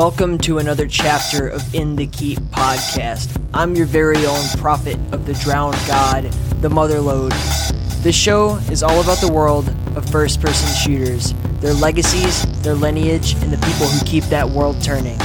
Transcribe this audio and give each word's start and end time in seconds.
Welcome 0.00 0.38
to 0.38 0.56
another 0.56 0.86
chapter 0.86 1.46
of 1.46 1.74
In 1.74 1.94
the 1.94 2.06
Keep 2.06 2.38
podcast. 2.38 3.38
I'm 3.52 3.74
your 3.74 3.84
very 3.84 4.24
own 4.24 4.48
prophet 4.56 4.96
of 5.12 5.26
the 5.26 5.34
drowned 5.34 5.76
god, 5.86 6.24
the 6.62 6.70
Motherload. 6.70 7.32
This 8.02 8.16
show 8.16 8.56
is 8.70 8.82
all 8.82 9.02
about 9.02 9.18
the 9.18 9.30
world 9.30 9.68
of 9.96 10.08
first 10.08 10.40
person 10.40 10.74
shooters, 10.74 11.34
their 11.60 11.74
legacies, 11.74 12.62
their 12.62 12.72
lineage, 12.72 13.34
and 13.42 13.52
the 13.52 13.58
people 13.58 13.88
who 13.88 14.02
keep 14.06 14.24
that 14.24 14.48
world 14.48 14.82
turning. 14.82 15.18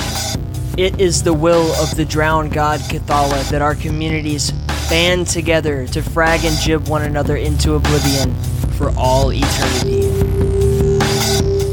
It 0.77 0.99
is 0.99 1.23
the 1.23 1.33
will 1.33 1.71
of 1.81 1.95
the 1.95 2.03
drowned 2.03 2.51
god 2.51 2.81
Cathala 2.81 3.49
that 3.51 3.61
our 3.61 3.75
communities 3.75 4.51
band 4.89 5.27
together 5.27 5.87
to 5.87 6.01
frag 6.01 6.43
and 6.43 6.57
gib 6.65 6.89
one 6.89 7.03
another 7.03 7.37
into 7.37 7.75
oblivion 7.75 8.35
for 8.71 8.91
all 8.97 9.31
eternity. 9.31 10.01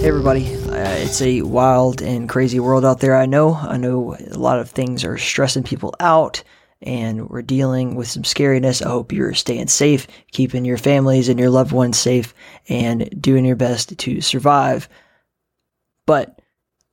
Hey, 0.00 0.06
everybody. 0.06 0.62
It's 1.02 1.20
a 1.20 1.42
wild 1.42 2.01
and 2.01 2.29
crazy 2.29 2.61
world 2.61 2.84
out 2.84 3.01
there. 3.01 3.16
I 3.16 3.27
know. 3.27 3.55
I 3.55 3.77
know 3.77 4.15
a 4.15 4.38
lot 4.38 4.60
of 4.60 4.70
things 4.70 5.05
are 5.05 5.19
stressing 5.19 5.65
people 5.65 5.93
out, 5.98 6.45
and 6.80 7.29
we're 7.29 7.43
dealing 7.43 7.97
with 7.97 8.06
some 8.06 8.23
scariness. 8.23 8.87
I 8.87 8.88
hope 8.88 9.10
you're 9.10 9.34
staying 9.34 9.66
safe, 9.66 10.07
keeping 10.30 10.65
your 10.65 10.79
families 10.79 11.29
and 11.29 11.41
your 11.41 11.51
loved 11.51 11.73
ones 11.73 11.98
safe, 11.98 12.33
and 12.69 13.20
doing 13.20 13.45
your 13.45 13.57
best 13.57 13.98
to 13.98 14.20
survive. 14.20 14.88
But 16.07 16.41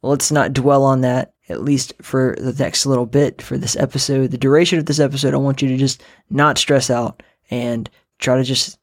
let's 0.02 0.32
not 0.32 0.54
dwell 0.54 0.86
on 0.86 1.02
that, 1.02 1.34
at 1.48 1.62
least 1.62 1.94
for 2.02 2.36
the 2.40 2.54
next 2.54 2.88
little 2.88 3.06
bit 3.06 3.44
for 3.44 3.60
this 3.60 3.76
episode. 3.76 4.32
The 4.32 4.40
duration 4.40 4.80
of 4.80 4.88
this 4.88 5.00
episode, 5.00 5.36
I 5.36 5.38
want 5.38 5.62
you 5.62 5.68
to 5.70 5.78
just 5.78 6.04
not 6.32 6.58
stress 6.58 6.90
out 6.90 7.22
and 7.52 7.88
try 8.18 8.38
to 8.38 8.44
just 8.44 8.79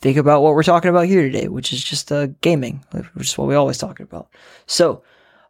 think 0.00 0.16
about 0.16 0.42
what 0.42 0.54
we're 0.54 0.62
talking 0.62 0.90
about 0.90 1.06
here 1.06 1.22
today, 1.22 1.48
which 1.48 1.72
is 1.72 1.82
just 1.82 2.10
uh, 2.12 2.28
gaming, 2.40 2.84
which 3.14 3.28
is 3.28 3.38
what 3.38 3.48
we 3.48 3.54
always 3.54 3.78
talking 3.78 4.04
about. 4.04 4.28
So, 4.66 5.02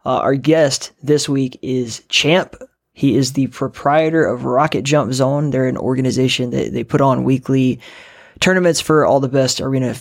uh, 0.05 0.19
our 0.19 0.37
guest 0.37 0.93
this 1.03 1.29
week 1.29 1.59
is 1.61 2.03
Champ. 2.09 2.57
He 2.93 3.17
is 3.17 3.35
the 3.35 3.49
proprietor 3.49 4.25
of 4.25 4.45
Rocket 4.45 4.83
Jump 4.83 5.13
Zone. 5.13 5.51
They're 5.51 5.67
an 5.67 5.77
organization 5.77 6.51
that 6.51 6.73
they 6.73 6.83
put 6.83 7.01
on 7.01 7.25
weekly 7.25 7.81
tournaments 8.41 8.81
for 8.81 9.05
all 9.05 9.21
the 9.21 9.29
best 9.29 9.61
arena 9.61 9.95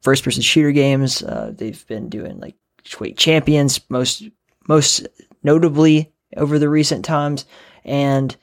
first 0.00 0.24
person 0.24 0.42
shooter 0.42 0.72
games. 0.72 1.22
Uh, 1.22 1.52
they've 1.54 1.86
been 1.86 2.08
doing 2.08 2.40
like 2.40 2.56
Quake 2.92 3.16
Champions 3.16 3.80
most 3.88 4.24
most 4.68 5.06
notably 5.42 6.12
over 6.36 6.58
the 6.58 6.68
recent 6.68 7.04
times, 7.04 7.46
and 7.84 8.36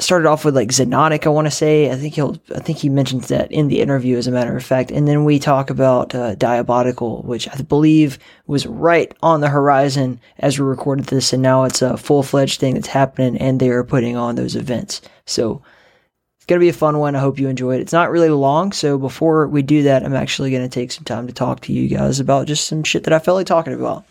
started 0.00 0.28
off 0.28 0.44
with 0.44 0.56
like 0.56 0.68
Xonotic, 0.68 1.26
I 1.26 1.30
want 1.30 1.46
to 1.46 1.50
say. 1.50 1.90
I 1.90 1.96
think 1.96 2.14
he'll, 2.14 2.36
I 2.54 2.60
think 2.60 2.78
he 2.78 2.88
mentions 2.88 3.28
that 3.28 3.50
in 3.52 3.68
the 3.68 3.80
interview, 3.80 4.16
as 4.16 4.26
a 4.26 4.32
matter 4.32 4.56
of 4.56 4.64
fact. 4.64 4.90
And 4.90 5.06
then 5.06 5.24
we 5.24 5.38
talk 5.38 5.70
about 5.70 6.14
uh, 6.14 6.34
Diabotical, 6.36 7.24
which 7.24 7.48
I 7.48 7.62
believe 7.62 8.18
was 8.46 8.66
right 8.66 9.12
on 9.22 9.40
the 9.40 9.48
horizon 9.48 10.20
as 10.38 10.58
we 10.58 10.64
recorded 10.66 11.06
this, 11.06 11.32
and 11.32 11.42
now 11.42 11.64
it's 11.64 11.82
a 11.82 11.96
full 11.96 12.22
fledged 12.22 12.60
thing 12.60 12.74
that's 12.74 12.88
happening, 12.88 13.36
and 13.38 13.60
they 13.60 13.70
are 13.70 13.84
putting 13.84 14.16
on 14.16 14.34
those 14.34 14.56
events. 14.56 15.00
So 15.26 15.62
it's 16.36 16.46
gonna 16.46 16.60
be 16.60 16.68
a 16.68 16.72
fun 16.72 16.98
one. 16.98 17.16
I 17.16 17.20
hope 17.20 17.38
you 17.38 17.48
enjoy 17.48 17.76
it. 17.76 17.80
It's 17.80 17.92
not 17.92 18.10
really 18.10 18.30
long, 18.30 18.72
so 18.72 18.98
before 18.98 19.48
we 19.48 19.62
do 19.62 19.82
that, 19.84 20.04
I'm 20.04 20.14
actually 20.14 20.50
gonna 20.50 20.68
take 20.68 20.92
some 20.92 21.04
time 21.04 21.26
to 21.26 21.32
talk 21.32 21.60
to 21.62 21.72
you 21.72 21.88
guys 21.88 22.20
about 22.20 22.46
just 22.46 22.66
some 22.66 22.84
shit 22.84 23.04
that 23.04 23.12
I 23.12 23.18
felt 23.18 23.36
like 23.36 23.46
talking 23.46 23.74
about. 23.74 24.04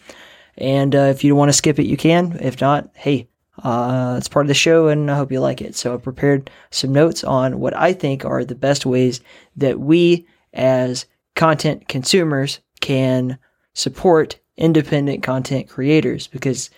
And 0.58 0.96
uh, 0.96 1.10
if 1.12 1.24
you 1.24 1.36
want 1.36 1.50
to 1.50 1.54
skip 1.54 1.78
it, 1.80 1.86
you 1.86 1.98
can. 1.98 2.38
If 2.42 2.60
not, 2.62 2.90
hey, 2.96 3.28
uh, 3.63 4.16
it's 4.17 4.27
part 4.27 4.45
of 4.45 4.47
the 4.47 4.53
show, 4.53 4.88
and 4.88 5.09
I 5.09 5.16
hope 5.16 5.31
you 5.31 5.39
like 5.39 5.61
it. 5.61 5.75
So 5.75 5.94
I 5.94 5.97
prepared 5.97 6.50
some 6.69 6.94
notes 6.94 7.23
on 7.23 7.59
what 7.59 7.75
I 7.75 7.94
think 7.94 8.25
are 8.25 8.44
the 8.44 8.55
best 8.55 8.86
ways 8.86 9.22
that 9.55 9.80
we, 9.80 10.27
as 10.53 11.05
content 11.36 11.88
consumers, 11.88 12.59
can 12.81 13.38
support 13.73 14.39
independent 14.58 15.23
content 15.23 15.69
creators. 15.69 16.28
Because, 16.28 16.69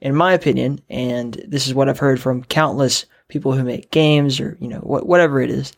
in 0.00 0.14
my 0.14 0.32
opinion, 0.32 0.80
and 0.88 1.42
this 1.46 1.66
is 1.66 1.74
what 1.74 1.88
I've 1.88 1.98
heard 1.98 2.20
from 2.20 2.44
countless 2.44 3.06
people 3.28 3.52
who 3.52 3.64
make 3.64 3.90
games 3.90 4.40
or 4.40 4.56
you 4.60 4.68
know 4.68 4.80
wh- 4.80 5.06
whatever 5.06 5.40
it 5.40 5.50
is, 5.50 5.72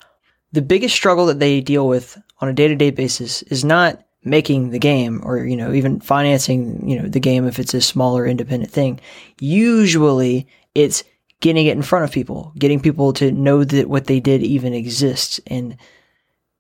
the 0.52 0.62
biggest 0.62 0.94
struggle 0.94 1.26
that 1.26 1.40
they 1.40 1.60
deal 1.60 1.88
with 1.88 2.20
on 2.40 2.48
a 2.48 2.52
day-to-day 2.52 2.90
basis 2.90 3.42
is 3.42 3.64
not 3.64 4.02
making 4.22 4.70
the 4.70 4.78
game 4.78 5.20
or 5.24 5.38
you 5.38 5.56
know 5.56 5.72
even 5.72 6.00
financing 6.00 6.86
you 6.88 7.00
know 7.00 7.08
the 7.08 7.20
game 7.20 7.46
if 7.46 7.58
it's 7.58 7.74
a 7.74 7.80
smaller 7.80 8.26
independent 8.26 8.72
thing. 8.72 9.00
Usually 9.38 10.46
it's 10.74 11.04
getting 11.40 11.66
it 11.66 11.76
in 11.76 11.82
front 11.82 12.04
of 12.04 12.12
people 12.12 12.52
getting 12.58 12.80
people 12.80 13.12
to 13.14 13.32
know 13.32 13.64
that 13.64 13.88
what 13.88 14.06
they 14.06 14.20
did 14.20 14.42
even 14.42 14.74
exists. 14.74 15.40
And 15.46 15.76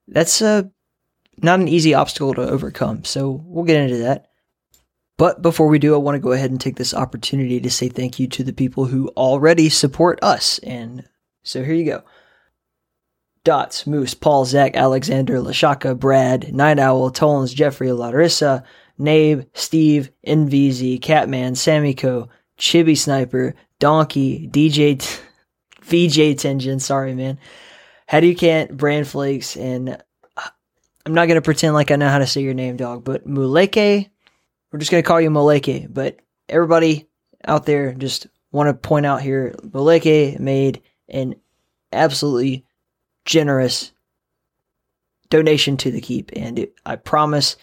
that's 0.08 0.40
uh, 0.40 0.64
not 1.38 1.60
an 1.60 1.68
easy 1.68 1.94
obstacle 1.94 2.34
to 2.34 2.48
overcome. 2.48 3.04
So 3.04 3.42
we'll 3.44 3.64
get 3.64 3.82
into 3.82 3.98
that. 3.98 4.28
But 5.18 5.42
before 5.42 5.68
we 5.68 5.78
do 5.78 5.94
i 5.94 5.98
want 5.98 6.14
to 6.16 6.20
go 6.20 6.32
ahead 6.32 6.50
and 6.50 6.58
take 6.58 6.76
this 6.76 6.94
opportunity 6.94 7.60
to 7.60 7.70
say 7.70 7.88
thank 7.88 8.18
you 8.18 8.26
to 8.28 8.42
the 8.42 8.54
people 8.54 8.86
who 8.86 9.08
already 9.16 9.68
support 9.68 10.18
us. 10.22 10.58
And 10.60 11.04
so 11.42 11.62
here 11.62 11.74
you 11.74 11.84
go 11.84 12.02
Dots, 13.44 13.86
Moose, 13.86 14.14
Paul, 14.14 14.44
Zach, 14.44 14.76
Alexander, 14.76 15.38
Lashaka, 15.38 15.98
Brad, 15.98 16.54
Night 16.54 16.78
Owl, 16.78 17.10
Tollins, 17.10 17.54
Jeffrey, 17.54 17.90
Larissa, 17.92 18.64
Nabe, 18.98 19.46
Steve, 19.54 20.10
NVZ, 20.26 21.00
Catman, 21.00 21.54
Samiko, 21.54 22.28
Chibi 22.58 22.96
Sniper, 22.96 23.54
Donkey, 23.78 24.48
DJ, 24.48 24.98
T- 24.98 25.22
VJ 25.82 26.38
Tension, 26.38 26.78
sorry 26.78 27.14
man, 27.14 27.38
Haducant, 28.10 28.72
Brand 28.76 29.08
Flakes, 29.08 29.56
and 29.56 30.02
uh, 30.36 30.48
I'm 31.06 31.14
not 31.14 31.26
going 31.26 31.36
to 31.36 31.42
pretend 31.42 31.74
like 31.74 31.90
I 31.90 31.96
know 31.96 32.08
how 32.08 32.18
to 32.18 32.26
say 32.26 32.42
your 32.42 32.54
name, 32.54 32.76
dog, 32.76 33.04
but 33.04 33.26
Muleke, 33.26 34.10
we're 34.70 34.78
just 34.78 34.90
going 34.90 35.02
to 35.02 35.08
call 35.08 35.20
you 35.20 35.30
Muleke, 35.30 35.92
but 35.92 36.18
everybody 36.48 37.08
out 37.46 37.64
there 37.64 37.94
just 37.94 38.26
want 38.52 38.68
to 38.68 38.74
point 38.74 39.06
out 39.06 39.22
here, 39.22 39.54
Muleke 39.62 40.38
made 40.38 40.82
an 41.08 41.36
absolutely 41.92 42.66
generous 43.30 43.92
donation 45.28 45.76
to 45.76 45.92
the 45.92 46.00
keep 46.00 46.32
and 46.34 46.58
it, 46.58 46.74
i 46.84 46.96
promise 46.96 47.56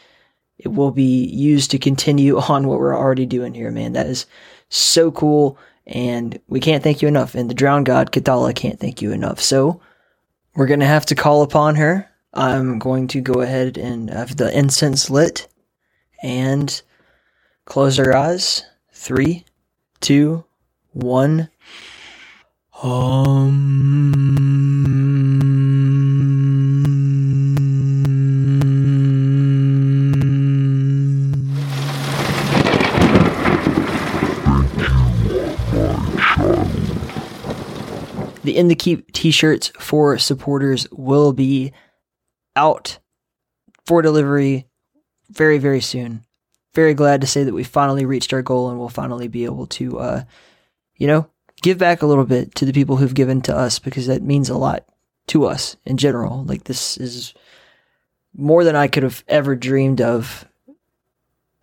it 0.58 0.70
will 0.70 0.92
be 0.92 1.26
used 1.26 1.72
to 1.72 1.78
continue 1.78 2.40
on 2.50 2.68
what 2.68 2.80
we're 2.80 2.98
already 2.98 3.26
doing 3.26 3.54
here 3.54 3.70
man. 3.70 3.92
That 3.94 4.08
is 4.08 4.26
so 4.70 5.12
cool 5.12 5.58
and 5.86 6.40
we 6.48 6.62
can't 6.62 6.84
thank 6.84 7.02
you 7.02 7.10
enough 7.10 7.36
and 7.36 7.50
the 7.50 7.54
drowned 7.54 7.86
god 7.86 8.14
Cathala 8.14 8.56
can't 8.56 8.80
thank 8.80 9.02
you 9.02 9.12
enough. 9.12 9.42
So 9.42 9.82
we're 10.56 10.68
going 10.68 10.80
to 10.80 10.86
have 10.86 11.06
to 11.08 11.16
call 11.16 11.44
upon 11.44 11.76
her. 11.76 12.10
I'm 12.34 12.80
going 12.80 13.10
to 13.10 13.20
go 13.20 13.42
ahead 13.42 13.78
and 13.78 14.10
have 14.10 14.38
the 14.38 14.58
incense 14.58 15.10
lit 15.10 15.50
and 16.24 16.82
close 17.66 18.00
our 18.00 18.16
eyes. 18.16 18.64
Three 18.94 19.44
two 20.00 20.46
one 20.94 21.50
um 22.84 23.78
the 38.44 38.56
in 38.56 38.68
the 38.68 38.76
keep 38.76 39.12
t-shirts 39.12 39.72
for 39.80 40.20
supporters 40.20 40.88
will 40.92 41.34
be 41.34 41.74
out 42.56 43.00
for 43.86 44.04
delivery 44.04 44.68
very 45.30 45.58
very 45.58 45.82
soon. 45.82 46.24
Very 46.76 46.94
glad 46.94 47.22
to 47.22 47.28
say 47.28 47.44
that 47.44 47.56
we 47.56 47.64
finally 47.64 48.06
reached 48.06 48.34
our 48.34 48.44
goal 48.44 48.70
and 48.70 48.78
we'll 48.78 48.88
finally 48.88 49.28
be 49.28 49.46
able 49.46 49.66
to 49.66 49.98
uh 49.98 50.24
you 50.96 51.08
know 51.08 51.28
give 51.68 51.78
back 51.78 52.02
a 52.02 52.06
little 52.06 52.26
bit 52.26 52.56
to 52.56 52.66
the 52.66 52.74
people 52.74 52.98
who've 52.98 53.14
given 53.14 53.42
to 53.42 53.56
us 53.56 53.80
because 53.80 54.08
that 54.08 54.22
means 54.22 54.50
a 54.50 54.58
lot 54.58 54.86
to 55.28 55.46
us 55.46 55.76
in 55.86 55.98
general 55.98 56.44
like 56.46 56.64
this 56.66 56.98
is 56.98 57.34
more 58.36 58.64
than 58.64 58.76
i 58.76 58.88
could 58.88 59.04
have 59.04 59.24
ever 59.28 59.56
dreamed 59.56 60.02
of 60.02 60.48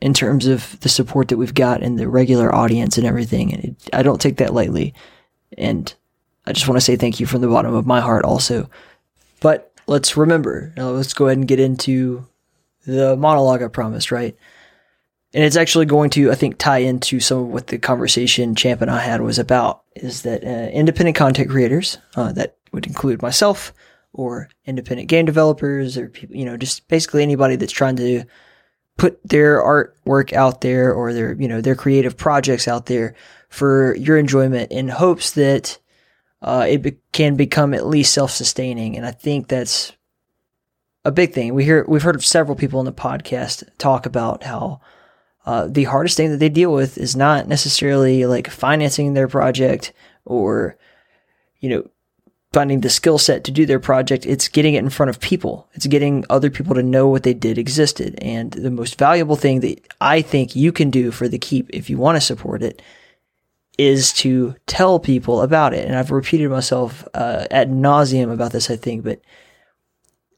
in 0.01 0.13
terms 0.13 0.47
of 0.47 0.79
the 0.81 0.89
support 0.89 1.29
that 1.29 1.39
we've 1.39 1.55
got 1.55 1.83
and 1.83 1.99
the 1.99 2.09
regular 2.09 2.55
audience 2.55 2.99
and 2.99 3.07
everything 3.07 3.53
and 3.53 3.65
it, 3.65 3.77
i 3.93 4.03
don't 4.03 4.21
take 4.21 4.37
that 4.37 4.53
lightly 4.53 4.93
and 5.57 5.95
I 6.47 6.53
just 6.53 6.69
want 6.69 6.77
to 6.77 6.85
say 6.85 6.97
thank 6.97 7.21
you 7.21 7.27
from 7.27 7.41
the 7.41 7.49
bottom 7.49 7.75
of 7.75 7.87
my 7.87 8.01
heart 8.01 8.25
also. 8.25 8.69
But 9.41 9.73
let's 9.87 10.17
remember, 10.17 10.73
now 10.77 10.91
let's 10.91 11.15
go 11.15 11.27
ahead 11.27 11.39
and 11.39 11.49
get 11.49 11.61
into 11.61 12.27
the 12.87 13.17
monologue 13.17 13.63
I 13.63 13.69
promised, 13.69 14.13
right? 14.13 14.37
And 15.35 15.43
it's 15.43 15.57
actually 15.57 15.87
going 15.87 16.11
to, 16.11 16.31
I 16.31 16.37
think, 16.37 16.59
tie 16.59 16.79
into 16.79 17.19
some 17.19 17.39
of 17.39 17.47
what 17.49 17.67
the 17.67 17.79
conversation 17.79 18.55
Champ 18.55 18.81
and 18.81 18.91
I 18.91 19.01
had 19.01 19.21
was 19.21 19.39
about. 19.39 19.83
Is 19.97 20.23
that 20.23 20.45
uh, 20.45 20.71
independent 20.71 21.17
content 21.17 21.51
creators, 21.51 21.99
uh, 22.15 22.33
that 22.33 22.57
would 22.73 22.87
include 22.87 23.21
myself, 23.21 23.73
or 24.13 24.49
independent 24.65 25.09
game 25.09 25.27
developers, 25.27 25.99
or 25.99 26.09
people, 26.09 26.37
you 26.37 26.45
know, 26.45 26.57
just 26.57 26.87
basically 26.87 27.23
anybody 27.23 27.57
that's 27.57 27.73
trying 27.73 27.97
to 27.97 28.25
put 28.97 29.19
their 29.29 29.61
artwork 29.61 30.33
out 30.33 30.61
there 30.61 30.95
or 30.95 31.13
their, 31.13 31.33
you 31.33 31.49
know, 31.49 31.61
their 31.61 31.75
creative 31.75 32.17
projects 32.17 32.69
out 32.69 32.87
there 32.87 33.17
for 33.49 33.97
your 33.97 34.17
enjoyment 34.17 34.71
in 34.71 34.89
hopes 34.89 35.33
that 35.33 35.79
uh, 36.43 36.65
it 36.69 36.81
be- 36.83 36.97
can 37.11 37.35
become 37.35 37.75
at 37.75 37.89
least 37.89 38.15
self-sustaining. 38.15 38.97
And 38.97 39.05
I 39.05 39.11
think 39.11 39.49
that's 39.49 39.93
a 41.05 41.11
big 41.11 41.33
thing. 41.33 41.55
We 41.55 41.65
hear 41.65 41.85
we've 41.89 42.03
heard 42.03 42.23
several 42.23 42.57
people 42.57 42.79
in 42.79 42.87
the 42.87 42.93
podcast 42.93 43.65
talk 43.79 44.07
about 44.07 44.45
how 44.45 44.81
uh, 45.47 45.67
the 45.67 45.85
hardest 45.85 46.17
thing 46.17 46.31
that 46.31 46.39
they 46.39 46.49
deal 46.49 46.73
with 46.73 46.97
is 46.99 47.15
not 47.15 47.49
necessarily 47.49 48.27
like 48.27 48.49
financing 48.49 49.15
their 49.15 49.29
project 49.29 49.93
or, 50.25 50.77
you 51.61 51.69
know, 51.69 51.89
finding 52.53 52.81
the 52.81 52.89
skill 52.89 53.19
set 53.19 53.45
to 53.45 53.51
do 53.51 53.67
their 53.67 53.81
project. 53.81 54.25
It's 54.25 54.49
getting 54.49 54.75
it 54.75 54.79
in 54.79 54.89
front 54.89 55.11
of 55.11 55.21
people. 55.21 55.69
It's 55.73 55.87
getting 55.87 56.25
other 56.31 56.51
people 56.51 56.75
to 56.77 56.83
know 56.83 57.09
what 57.09 57.25
they 57.25 57.35
did 57.35 57.59
existed. 57.59 58.17
And 58.23 58.53
the 58.53 58.71
most 58.71 58.97
valuable 58.97 59.37
thing 59.37 59.61
that 59.61 59.87
I 60.01 60.23
think 60.23 60.55
you 60.55 60.73
can 60.73 60.89
do 60.89 61.11
for 61.11 61.29
the 61.29 61.39
keep 61.39 61.69
if 61.71 61.91
you 61.91 61.99
want 61.99 62.17
to 62.17 62.21
support 62.21 62.63
it 62.63 62.81
is 63.77 64.13
to 64.13 64.55
tell 64.67 65.01
people 65.01 65.43
about 65.43 65.75
it. 65.75 65.85
And 65.85 65.97
I've 65.97 66.13
repeated 66.13 66.49
myself 66.49 67.07
uh, 67.13 67.47
ad 67.51 67.71
nauseum 67.71 68.33
about 68.33 68.53
this, 68.53 68.71
I 68.71 68.77
think. 68.77 69.03
But 69.03 69.21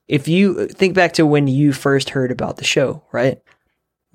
if 0.09 0.27
you 0.27 0.69
think 0.69 0.95
back 0.95 1.13
to 1.15 1.27
when 1.27 1.47
you 1.47 1.75
first 1.75 2.11
heard 2.11 2.31
about 2.31 2.57
the 2.57 2.65
show, 2.65 3.03
right? 3.13 3.43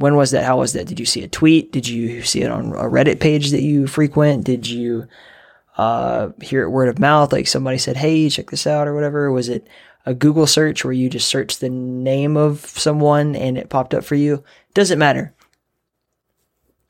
When 0.01 0.15
was 0.15 0.31
that? 0.31 0.45
How 0.45 0.57
was 0.57 0.73
that? 0.73 0.87
Did 0.87 0.99
you 0.99 1.05
see 1.05 1.23
a 1.23 1.27
tweet? 1.27 1.71
Did 1.71 1.87
you 1.87 2.23
see 2.23 2.41
it 2.41 2.49
on 2.49 2.71
a 2.71 2.89
Reddit 2.89 3.19
page 3.19 3.51
that 3.51 3.61
you 3.61 3.85
frequent? 3.85 4.43
Did 4.43 4.67
you 4.67 5.07
uh, 5.77 6.29
hear 6.41 6.63
it 6.63 6.71
word 6.71 6.89
of 6.89 6.97
mouth? 6.97 7.31
Like 7.31 7.47
somebody 7.47 7.77
said, 7.77 7.97
hey, 7.97 8.27
check 8.27 8.49
this 8.49 8.65
out 8.65 8.87
or 8.87 8.95
whatever? 8.95 9.31
Was 9.31 9.47
it 9.47 9.67
a 10.07 10.15
Google 10.15 10.47
search 10.47 10.83
where 10.83 10.91
you 10.91 11.07
just 11.07 11.27
searched 11.27 11.59
the 11.59 11.69
name 11.69 12.35
of 12.35 12.61
someone 12.61 13.35
and 13.35 13.59
it 13.59 13.69
popped 13.69 13.93
up 13.93 14.03
for 14.03 14.15
you? 14.15 14.43
Doesn't 14.73 14.97
matter. 14.97 15.35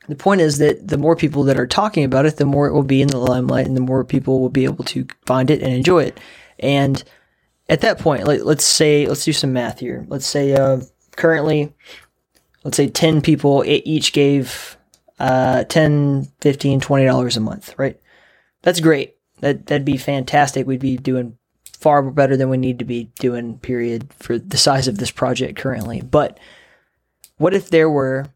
The 0.08 0.16
point 0.16 0.40
is 0.40 0.56
that 0.58 0.88
the 0.88 0.98
more 0.98 1.14
people 1.14 1.44
that 1.44 1.60
are 1.60 1.66
talking 1.66 2.04
about 2.04 2.24
it, 2.24 2.38
the 2.38 2.46
more 2.46 2.66
it 2.66 2.72
will 2.72 2.82
be 2.82 3.02
in 3.02 3.08
the 3.08 3.18
limelight 3.18 3.66
and 3.66 3.76
the 3.76 3.82
more 3.82 4.04
people 4.04 4.40
will 4.40 4.48
be 4.48 4.64
able 4.64 4.84
to 4.86 5.06
find 5.26 5.50
it 5.50 5.62
and 5.62 5.72
enjoy 5.74 6.04
it. 6.04 6.18
And 6.58 7.04
at 7.68 7.82
that 7.82 7.98
point, 7.98 8.24
let's 8.24 8.64
say, 8.64 9.06
let's 9.06 9.24
do 9.26 9.34
some 9.34 9.52
math 9.52 9.80
here. 9.80 10.06
Let's 10.08 10.26
say, 10.26 10.54
uh, 10.54 10.80
currently 11.14 11.74
let's 12.64 12.76
say 12.76 12.88
10 12.88 13.20
people 13.22 13.62
each 13.66 14.12
gave 14.12 14.76
uh, 15.18 15.64
10 15.64 16.28
15 16.40 16.80
20 16.80 17.04
dollars 17.04 17.36
a 17.36 17.40
month 17.40 17.74
right? 17.78 17.98
That's 18.62 18.80
great. 18.80 19.16
That, 19.40 19.66
that'd 19.66 19.84
be 19.84 19.96
fantastic. 19.96 20.66
We'd 20.66 20.80
be 20.80 20.96
doing 20.96 21.36
far 21.78 22.02
better 22.02 22.36
than 22.36 22.48
we 22.48 22.56
need 22.56 22.78
to 22.78 22.84
be 22.84 23.10
doing 23.18 23.58
period 23.58 24.12
for 24.14 24.38
the 24.38 24.56
size 24.56 24.86
of 24.86 24.98
this 24.98 25.10
project 25.10 25.58
currently. 25.58 26.00
But 26.00 26.38
what 27.38 27.54
if 27.54 27.68
there 27.68 27.90
were 27.90 28.26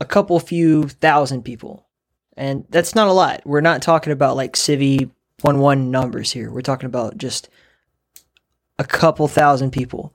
a 0.00 0.04
couple 0.04 0.38
few 0.40 0.88
thousand 0.88 1.44
people? 1.44 1.86
And 2.36 2.64
that's 2.68 2.96
not 2.96 3.06
a 3.06 3.12
lot. 3.12 3.42
We're 3.44 3.60
not 3.60 3.80
talking 3.80 4.12
about 4.12 4.34
like 4.34 4.54
civi 4.54 5.08
1-1 5.42 5.86
numbers 5.86 6.32
here. 6.32 6.50
We're 6.50 6.62
talking 6.62 6.86
about 6.86 7.16
just 7.16 7.48
a 8.76 8.84
couple 8.84 9.28
thousand 9.28 9.70
people 9.70 10.12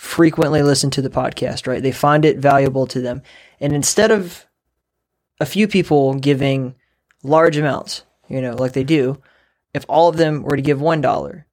frequently 0.00 0.62
listen 0.62 0.88
to 0.88 1.02
the 1.02 1.10
podcast, 1.10 1.66
right? 1.66 1.82
They 1.82 1.92
find 1.92 2.24
it 2.24 2.38
valuable 2.38 2.86
to 2.86 3.02
them. 3.02 3.20
And 3.60 3.74
instead 3.74 4.10
of 4.10 4.46
a 5.38 5.44
few 5.44 5.68
people 5.68 6.14
giving 6.14 6.74
large 7.22 7.58
amounts, 7.58 8.04
you 8.26 8.40
know, 8.40 8.54
like 8.54 8.72
they 8.72 8.82
do, 8.82 9.20
if 9.74 9.84
all 9.90 10.08
of 10.08 10.16
them 10.16 10.42
were 10.42 10.56
to 10.56 10.62
give 10.62 10.78
$1, 10.78 11.44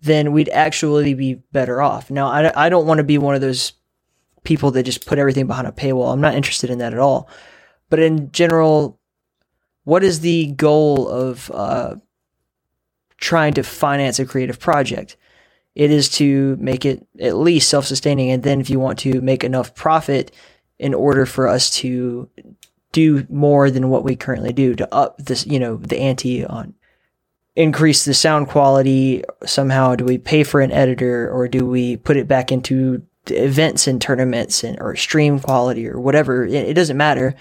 then 0.00 0.30
we'd 0.30 0.48
actually 0.50 1.12
be 1.14 1.42
better 1.50 1.82
off. 1.82 2.08
Now, 2.08 2.28
I, 2.28 2.66
I 2.66 2.68
don't 2.68 2.86
want 2.86 2.98
to 2.98 3.04
be 3.04 3.18
one 3.18 3.34
of 3.34 3.40
those 3.40 3.72
people 4.44 4.70
that 4.70 4.84
just 4.84 5.04
put 5.04 5.18
everything 5.18 5.48
behind 5.48 5.66
a 5.66 5.72
paywall. 5.72 6.12
I'm 6.12 6.20
not 6.20 6.36
interested 6.36 6.70
in 6.70 6.78
that 6.78 6.94
at 6.94 7.00
all. 7.00 7.28
But 7.90 7.98
in 7.98 8.30
general, 8.30 9.00
what 9.82 10.04
is 10.04 10.20
the 10.20 10.52
goal 10.52 11.08
of 11.08 11.50
uh, 11.52 11.96
trying 13.16 13.54
to 13.54 13.64
finance 13.64 14.20
a 14.20 14.24
creative 14.24 14.60
project? 14.60 15.16
It 15.74 15.90
is 15.90 16.08
to 16.08 16.56
make 16.60 16.84
it 16.84 17.06
at 17.20 17.36
least 17.36 17.68
self 17.70 17.86
sustaining. 17.86 18.30
And 18.30 18.42
then 18.42 18.60
if 18.60 18.70
you 18.70 18.80
want 18.80 18.98
to 19.00 19.20
make 19.20 19.44
enough 19.44 19.74
profit 19.74 20.34
in 20.78 20.94
order 20.94 21.26
for 21.26 21.48
us 21.48 21.70
to 21.76 22.28
do 22.92 23.26
more 23.28 23.70
than 23.70 23.88
what 23.90 24.04
we 24.04 24.16
currently 24.16 24.52
do 24.52 24.74
to 24.74 24.94
up 24.94 25.18
this, 25.18 25.46
you 25.46 25.58
know, 25.58 25.76
the 25.76 25.98
ante 25.98 26.44
on 26.44 26.74
increase 27.56 28.04
the 28.04 28.14
sound 28.14 28.48
quality 28.48 29.22
somehow. 29.44 29.96
Do 29.96 30.04
we 30.04 30.16
pay 30.16 30.44
for 30.44 30.60
an 30.60 30.70
editor 30.70 31.30
or 31.30 31.48
do 31.48 31.66
we 31.66 31.96
put 31.96 32.16
it 32.16 32.28
back 32.28 32.52
into 32.52 33.02
events 33.26 33.88
and 33.88 34.00
tournaments 34.00 34.62
and 34.62 34.80
or 34.80 34.94
stream 34.94 35.40
quality 35.40 35.88
or 35.88 35.98
whatever? 35.98 36.44
It, 36.44 36.54
it 36.54 36.74
doesn't 36.74 36.96
matter 36.96 37.34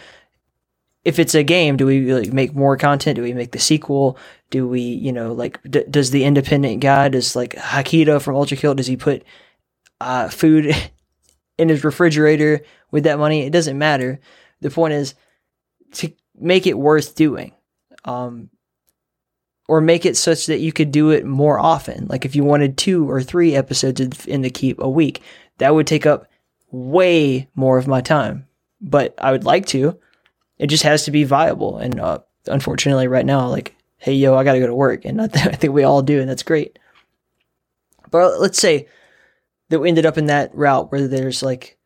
if 1.07 1.19
it's 1.19 1.35
a 1.35 1.41
game, 1.41 1.77
do 1.77 1.85
we 1.85 2.13
like 2.13 2.33
make 2.33 2.53
more 2.53 2.75
content? 2.75 3.15
Do 3.15 3.21
we 3.21 3.31
make 3.31 3.53
the 3.53 3.59
sequel? 3.59 4.17
Do 4.49 4.67
we, 4.67 4.81
you 4.81 5.13
know, 5.13 5.31
like, 5.31 5.57
d- 5.63 5.85
does 5.89 6.11
the 6.11 6.25
independent 6.25 6.81
guy, 6.81 7.07
does 7.07 7.33
like 7.33 7.55
Hakita 7.55 8.21
from 8.21 8.35
Ultrakill, 8.35 8.75
does 8.75 8.87
he 8.87 8.97
put 8.97 9.23
uh, 10.01 10.27
food 10.27 10.75
in 11.57 11.69
his 11.69 11.85
refrigerator 11.85 12.61
with 12.91 13.05
that 13.05 13.19
money? 13.19 13.43
It 13.43 13.53
doesn't 13.53 13.77
matter. 13.77 14.19
The 14.59 14.69
point 14.69 14.95
is 14.95 15.15
to 15.93 16.11
make 16.37 16.67
it 16.67 16.77
worth 16.77 17.15
doing. 17.15 17.53
Um, 18.03 18.49
or 19.69 19.79
make 19.79 20.05
it 20.05 20.17
such 20.17 20.47
that 20.47 20.59
you 20.59 20.73
could 20.73 20.91
do 20.91 21.11
it 21.11 21.25
more 21.25 21.57
often. 21.57 22.07
Like 22.07 22.25
if 22.25 22.35
you 22.35 22.43
wanted 22.43 22.77
two 22.77 23.09
or 23.09 23.23
three 23.23 23.55
episodes 23.55 24.25
in 24.25 24.41
the 24.41 24.49
keep 24.49 24.77
a 24.81 24.89
week, 24.89 25.21
that 25.59 25.73
would 25.73 25.87
take 25.87 26.05
up 26.05 26.27
way 26.69 27.47
more 27.55 27.77
of 27.77 27.87
my 27.87 28.01
time. 28.01 28.45
But 28.81 29.15
I 29.17 29.31
would 29.31 29.45
like 29.45 29.67
to. 29.67 29.97
It 30.59 30.67
just 30.67 30.83
has 30.83 31.05
to 31.05 31.11
be 31.11 31.23
viable. 31.23 31.77
And 31.77 31.99
uh, 31.99 32.19
unfortunately, 32.47 33.07
right 33.07 33.25
now, 33.25 33.47
like, 33.47 33.75
hey, 33.97 34.13
yo, 34.13 34.35
I 34.35 34.43
got 34.43 34.53
to 34.53 34.59
go 34.59 34.67
to 34.67 34.75
work. 34.75 35.05
And 35.05 35.21
I, 35.21 35.27
th- 35.27 35.45
I 35.53 35.53
think 35.53 35.73
we 35.73 35.83
all 35.83 36.01
do, 36.01 36.19
and 36.19 36.29
that's 36.29 36.43
great. 36.43 36.79
But 38.09 38.39
let's 38.39 38.59
say 38.59 38.87
that 39.69 39.79
we 39.79 39.89
ended 39.89 40.05
up 40.05 40.17
in 40.17 40.27
that 40.27 40.55
route 40.55 40.91
where 40.91 41.07
there's 41.07 41.43
like 41.43 41.77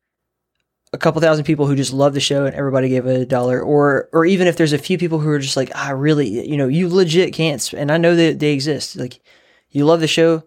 a 0.93 0.97
couple 0.97 1.21
thousand 1.21 1.45
people 1.45 1.67
who 1.67 1.75
just 1.75 1.93
love 1.93 2.13
the 2.13 2.19
show 2.19 2.45
and 2.45 2.55
everybody 2.55 2.89
gave 2.89 3.05
a 3.05 3.25
dollar 3.25 3.61
or 3.61 4.09
or 4.11 4.25
even 4.25 4.47
if 4.47 4.57
there's 4.57 4.73
a 4.73 4.77
few 4.77 4.97
people 4.97 5.19
who 5.19 5.29
are 5.29 5.39
just 5.39 5.55
like 5.55 5.73
I 5.75 5.91
really 5.91 6.47
you 6.47 6.57
know 6.57 6.67
you 6.67 6.89
legit 6.89 7.33
can't 7.33 7.73
and 7.73 7.91
I 7.91 7.97
know 7.97 8.15
that 8.15 8.39
they 8.39 8.51
exist 8.51 8.97
like 8.97 9.21
you 9.69 9.85
love 9.85 10.01
the 10.01 10.07
show 10.07 10.43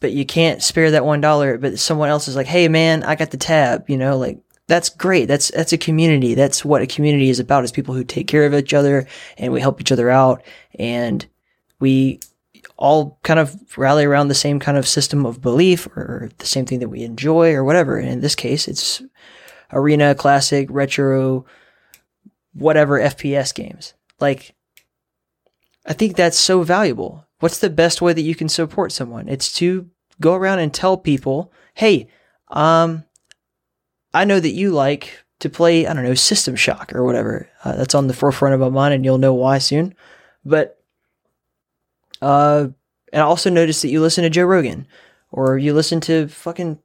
but 0.00 0.12
you 0.12 0.26
can't 0.26 0.62
spare 0.62 0.90
that 0.90 1.06
one 1.06 1.22
dollar 1.22 1.56
but 1.56 1.78
someone 1.78 2.10
else 2.10 2.28
is 2.28 2.36
like 2.36 2.46
hey 2.46 2.68
man 2.68 3.02
I 3.04 3.14
got 3.14 3.30
the 3.30 3.38
tab 3.38 3.88
you 3.88 3.96
know 3.96 4.18
like 4.18 4.38
that's 4.66 4.88
great. 4.88 5.26
That's 5.26 5.50
that's 5.50 5.72
a 5.72 5.78
community. 5.78 6.34
That's 6.34 6.64
what 6.64 6.82
a 6.82 6.86
community 6.86 7.28
is 7.28 7.38
about. 7.38 7.64
Is 7.64 7.72
people 7.72 7.94
who 7.94 8.04
take 8.04 8.26
care 8.26 8.46
of 8.46 8.54
each 8.54 8.72
other 8.72 9.06
and 9.36 9.52
we 9.52 9.60
help 9.60 9.80
each 9.80 9.92
other 9.92 10.10
out 10.10 10.42
and 10.78 11.24
we 11.80 12.20
all 12.76 13.18
kind 13.22 13.38
of 13.38 13.76
rally 13.76 14.04
around 14.04 14.28
the 14.28 14.34
same 14.34 14.58
kind 14.58 14.76
of 14.78 14.88
system 14.88 15.26
of 15.26 15.42
belief 15.42 15.86
or 15.88 16.30
the 16.38 16.46
same 16.46 16.64
thing 16.64 16.80
that 16.80 16.88
we 16.88 17.02
enjoy 17.02 17.52
or 17.52 17.62
whatever. 17.62 17.98
And 17.98 18.08
in 18.08 18.20
this 18.20 18.34
case, 18.34 18.66
it's 18.66 19.02
arena, 19.72 20.14
classic, 20.14 20.68
retro, 20.70 21.44
whatever 22.54 22.98
FPS 22.98 23.54
games. 23.54 23.92
Like 24.18 24.54
I 25.84 25.92
think 25.92 26.16
that's 26.16 26.38
so 26.38 26.62
valuable. 26.62 27.26
What's 27.40 27.58
the 27.58 27.68
best 27.68 28.00
way 28.00 28.14
that 28.14 28.22
you 28.22 28.34
can 28.34 28.48
support 28.48 28.92
someone? 28.92 29.28
It's 29.28 29.52
to 29.54 29.90
go 30.20 30.34
around 30.34 30.60
and 30.60 30.72
tell 30.72 30.96
people, 30.96 31.52
"Hey, 31.74 32.08
um 32.48 33.04
I 34.14 34.24
know 34.24 34.40
that 34.40 34.50
you 34.50 34.70
like 34.70 35.24
to 35.40 35.50
play, 35.50 35.86
I 35.86 35.92
don't 35.92 36.04
know, 36.04 36.14
System 36.14 36.56
Shock 36.56 36.94
or 36.94 37.04
whatever. 37.04 37.48
Uh, 37.64 37.76
that's 37.76 37.94
on 37.94 38.06
the 38.06 38.14
forefront 38.14 38.54
of 38.54 38.60
my 38.60 38.68
mind, 38.70 38.94
and 38.94 39.04
you'll 39.04 39.18
know 39.18 39.34
why 39.34 39.58
soon. 39.58 39.94
But, 40.44 40.80
uh, 42.22 42.68
and 43.12 43.22
I 43.22 43.26
also 43.26 43.50
noticed 43.50 43.82
that 43.82 43.88
you 43.88 44.00
listen 44.00 44.24
to 44.24 44.30
Joe 44.30 44.44
Rogan, 44.44 44.86
or 45.30 45.58
you 45.58 45.74
listen 45.74 46.00
to 46.02 46.28
fucking, 46.28 46.78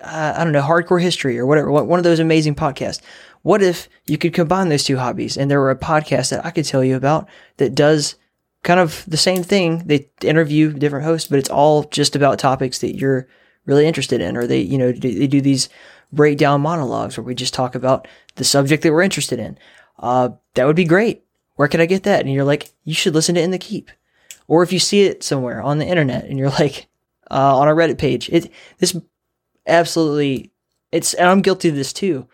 uh, 0.00 0.34
I 0.36 0.42
don't 0.42 0.52
know, 0.52 0.62
Hardcore 0.62 1.00
History 1.00 1.38
or 1.38 1.46
whatever, 1.46 1.70
one 1.70 1.98
of 1.98 2.04
those 2.04 2.18
amazing 2.18 2.54
podcasts. 2.54 3.00
What 3.42 3.62
if 3.62 3.88
you 4.06 4.18
could 4.18 4.32
combine 4.32 4.68
those 4.68 4.84
two 4.84 4.96
hobbies 4.96 5.36
and 5.36 5.50
there 5.50 5.60
were 5.60 5.70
a 5.70 5.76
podcast 5.76 6.30
that 6.30 6.44
I 6.44 6.50
could 6.50 6.64
tell 6.64 6.82
you 6.82 6.96
about 6.96 7.28
that 7.56 7.74
does 7.74 8.14
kind 8.62 8.80
of 8.80 9.04
the 9.06 9.16
same 9.16 9.42
thing? 9.42 9.82
They 9.86 10.08
interview 10.22 10.72
different 10.72 11.04
hosts, 11.04 11.28
but 11.28 11.38
it's 11.38 11.50
all 11.50 11.84
just 11.84 12.16
about 12.16 12.38
topics 12.38 12.78
that 12.78 12.96
you're 12.96 13.28
really 13.66 13.86
interested 13.86 14.20
in, 14.20 14.36
or 14.36 14.46
they, 14.46 14.60
you 14.60 14.78
know, 14.78 14.92
they 14.92 15.26
do 15.26 15.40
these 15.40 15.68
breakdown 16.12 16.60
monologues 16.60 17.16
where 17.16 17.24
we 17.24 17.34
just 17.34 17.54
talk 17.54 17.74
about 17.74 18.06
the 18.36 18.44
subject 18.44 18.82
that 18.82 18.92
we're 18.92 19.02
interested 19.02 19.38
in. 19.38 19.58
Uh, 19.98 20.30
that 20.54 20.66
would 20.66 20.76
be 20.76 20.84
great. 20.84 21.24
Where 21.56 21.68
can 21.68 21.80
I 21.80 21.86
get 21.86 22.02
that? 22.04 22.20
And 22.20 22.32
you're 22.32 22.44
like, 22.44 22.70
you 22.84 22.94
should 22.94 23.14
listen 23.14 23.34
to 23.34 23.40
In 23.40 23.50
the 23.50 23.58
Keep. 23.58 23.90
Or 24.48 24.62
if 24.62 24.72
you 24.72 24.78
see 24.78 25.02
it 25.02 25.22
somewhere 25.22 25.62
on 25.62 25.78
the 25.78 25.86
internet 25.86 26.24
and 26.24 26.38
you're 26.38 26.50
like, 26.60 26.86
uh, 27.30 27.58
on 27.58 27.68
a 27.68 27.72
Reddit 27.72 27.98
page, 27.98 28.28
it, 28.28 28.52
this 28.78 28.96
absolutely, 29.66 30.50
it's, 30.90 31.14
and 31.14 31.28
I'm 31.28 31.42
guilty 31.42 31.68
of 31.68 31.74
this 31.74 31.92
too. 31.92 32.26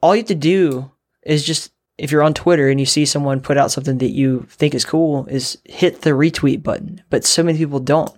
All 0.00 0.14
you 0.14 0.22
have 0.22 0.28
to 0.28 0.34
do 0.34 0.90
is 1.22 1.44
just, 1.44 1.72
if 1.98 2.10
you're 2.10 2.22
on 2.22 2.34
Twitter 2.34 2.68
and 2.68 2.80
you 2.80 2.86
see 2.86 3.04
someone 3.04 3.40
put 3.40 3.56
out 3.56 3.70
something 3.70 3.98
that 3.98 4.10
you 4.10 4.46
think 4.50 4.74
is 4.74 4.84
cool, 4.84 5.26
is 5.26 5.58
hit 5.64 6.02
the 6.02 6.10
retweet 6.10 6.62
button. 6.62 7.02
But 7.10 7.24
so 7.24 7.42
many 7.42 7.58
people 7.58 7.78
don't. 7.78 8.12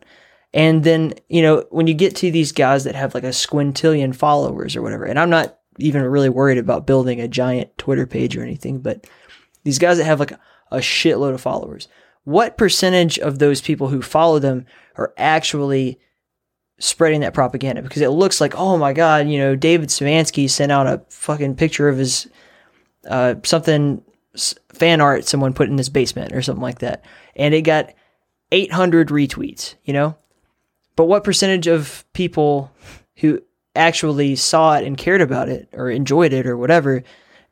And 0.55 0.85
then, 0.85 1.15
you 1.29 1.43
know, 1.43 1.67
when 1.71 1.89
you 1.89 1.95
get 1.95 2.15
to 2.17 2.31
these 2.31 2.53
guys 2.53 2.85
that 2.85 2.95
have 2.95 3.13
like 3.13 3.25
a 3.25 3.29
squintillion 3.29 4.15
followers 4.15 4.77
or 4.77 4.83
whatever, 4.83 5.05
and 5.05 5.19
I'm 5.19 5.29
not 5.29 5.59
even 5.79 6.03
really 6.03 6.29
worried 6.29 6.59
about 6.59 6.87
building 6.87 7.21
a 7.21 7.27
giant 7.27 7.77
Twitter 7.77 8.07
page 8.07 8.37
or 8.37 8.43
anything, 8.43 8.79
but 8.79 9.05
these 9.65 9.81
guys 9.81 9.99
that 9.99 10.05
have 10.05 10.21
like 10.21 10.31
a 10.71 10.79
shitload 10.79 11.35
of 11.35 11.41
followers, 11.41 11.89
what 12.23 12.57
percentage 12.57 13.19
of 13.19 13.41
those 13.41 13.61
people 13.61 13.89
who 13.89 14.01
follow 14.01 14.39
them 14.39 14.65
are 14.97 15.13
actually 15.19 15.99
spreading 16.79 17.23
that 17.23 17.35
propaganda 17.35 17.83
because 17.83 18.03
it 18.03 18.11
looks 18.11 18.41
like, 18.41 18.55
oh 18.55 18.79
my 18.79 18.93
God, 18.93 19.29
you 19.29 19.39
know, 19.39 19.57
David 19.57 19.89
Szymanski 19.89 20.49
sent 20.49 20.71
out 20.71 20.87
a 20.87 21.03
fucking 21.09 21.57
picture 21.57 21.89
of 21.89 21.99
his 21.99 22.29
uh, 23.09 23.35
something 23.43 24.03
fan 24.73 25.01
art 25.01 25.27
someone 25.27 25.53
put 25.53 25.69
in 25.69 25.79
his 25.79 25.89
basement 25.89 26.33
or 26.33 26.43
something 26.43 26.63
like 26.63 26.79
that. 26.79 27.05
And 27.35 27.55
it 27.55 27.63
got 27.63 27.93
800 28.53 29.09
retweets, 29.09 29.75
you 29.85 29.93
know? 29.93 30.17
But 30.97 31.07
what 31.07 31.25
percentage 31.25 31.67
of 31.67 32.05
people 32.13 32.71
who 33.17 33.43
actually 33.75 34.37
saw 34.37 34.77
it 34.77 34.87
and 34.87 34.97
cared 34.97 35.21
about 35.21 35.49
it 35.49 35.69
or 35.73 35.91
enjoyed 35.91 36.33
it 36.33 36.47
or 36.47 36.57
whatever 36.57 37.03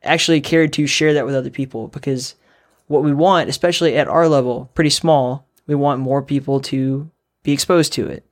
actually 0.03 0.41
cared 0.41 0.73
to 0.73 0.87
share 0.87 1.13
that 1.13 1.25
with 1.25 1.35
other 1.35 1.49
people? 1.49 1.87
Because 1.89 2.35
what 2.87 3.03
we 3.03 3.13
want, 3.13 3.49
especially 3.49 3.95
at 3.95 4.07
our 4.07 4.27
level, 4.27 4.69
pretty 4.73 4.89
small, 4.89 5.47
we 5.67 5.75
want 5.75 5.99
more 5.99 6.21
people 6.21 6.59
to 6.59 7.09
be 7.43 7.51
exposed 7.51 7.93
to 7.93 8.07
it. 8.07 8.25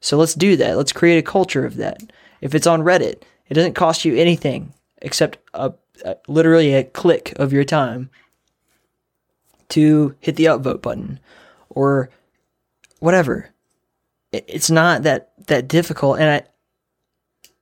So 0.00 0.16
let's 0.16 0.34
do 0.34 0.56
that. 0.56 0.76
Let's 0.76 0.92
create 0.92 1.18
a 1.18 1.22
culture 1.22 1.64
of 1.64 1.76
that. 1.76 2.02
If 2.40 2.54
it's 2.54 2.66
on 2.66 2.82
Reddit, 2.82 3.22
it 3.48 3.54
doesn't 3.54 3.74
cost 3.74 4.04
you 4.04 4.16
anything 4.16 4.72
except 5.02 5.38
a, 5.54 5.72
a 6.04 6.16
literally 6.28 6.74
a 6.74 6.84
click 6.84 7.32
of 7.36 7.52
your 7.52 7.64
time 7.64 8.10
to 9.70 10.14
hit 10.20 10.36
the 10.36 10.46
upvote 10.46 10.82
button 10.82 11.20
or 11.68 12.10
whatever. 12.98 13.50
It's 14.32 14.70
not 14.70 15.02
that 15.02 15.32
that 15.46 15.68
difficult, 15.68 16.18
and 16.18 16.30
I 16.30 16.42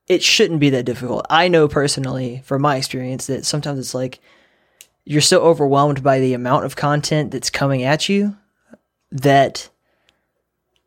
it 0.06 0.22
shouldn't 0.22 0.60
be 0.60 0.70
that 0.70 0.84
difficult. 0.84 1.26
I 1.30 1.48
know 1.48 1.68
personally 1.68 2.42
from 2.44 2.62
my 2.62 2.76
experience 2.76 3.26
that 3.26 3.44
sometimes 3.44 3.78
it's 3.78 3.94
like 3.94 4.20
you're 5.04 5.20
so 5.20 5.40
overwhelmed 5.40 6.02
by 6.02 6.20
the 6.20 6.34
amount 6.34 6.64
of 6.64 6.76
content 6.76 7.30
that's 7.30 7.50
coming 7.50 7.82
at 7.82 8.08
you 8.08 8.36
that 9.10 9.68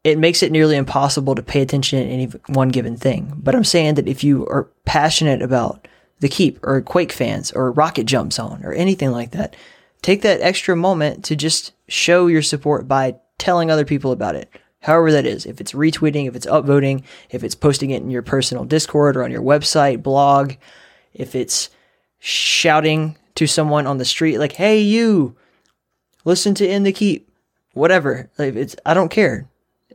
it 0.03 0.17
makes 0.17 0.41
it 0.41 0.51
nearly 0.51 0.75
impossible 0.75 1.35
to 1.35 1.43
pay 1.43 1.61
attention 1.61 1.99
to 1.99 2.05
any 2.05 2.25
one 2.47 2.69
given 2.69 2.97
thing. 2.97 3.33
But 3.37 3.55
I'm 3.55 3.63
saying 3.63 3.95
that 3.95 4.07
if 4.07 4.23
you 4.23 4.45
are 4.47 4.69
passionate 4.85 5.41
about 5.41 5.87
the 6.19 6.29
Keep 6.29 6.59
or 6.63 6.81
Quake 6.81 7.11
fans 7.11 7.51
or 7.51 7.71
Rocket 7.71 8.05
Jump 8.05 8.33
Zone 8.33 8.61
or 8.63 8.73
anything 8.73 9.11
like 9.11 9.31
that, 9.31 9.55
take 10.01 10.21
that 10.21 10.41
extra 10.41 10.75
moment 10.75 11.23
to 11.25 11.35
just 11.35 11.73
show 11.87 12.27
your 12.27 12.41
support 12.41 12.87
by 12.87 13.15
telling 13.37 13.69
other 13.69 13.85
people 13.85 14.11
about 14.11 14.35
it. 14.35 14.49
However 14.81 15.11
that 15.11 15.25
is, 15.25 15.45
if 15.45 15.61
it's 15.61 15.73
retweeting, 15.73 16.27
if 16.27 16.35
it's 16.35 16.45
upvoting, 16.45 17.03
if 17.29 17.43
it's 17.43 17.55
posting 17.55 17.91
it 17.91 18.01
in 18.01 18.09
your 18.09 18.23
personal 18.23 18.65
Discord 18.65 19.15
or 19.15 19.23
on 19.23 19.31
your 19.31 19.41
website, 19.41 20.03
blog, 20.03 20.53
if 21.13 21.35
it's 21.35 21.69
shouting 22.19 23.15
to 23.35 23.47
someone 23.47 23.87
on 23.87 23.97
the 23.97 24.05
street 24.05 24.37
like, 24.37 24.53
"Hey 24.53 24.81
you, 24.81 25.35
listen 26.25 26.53
to 26.55 26.67
In 26.67 26.83
the 26.83 26.91
Keep." 26.91 27.29
Whatever. 27.73 28.29
Like 28.37 28.55
it's 28.55 28.75
I 28.85 28.93
don't 28.93 29.09
care 29.09 29.47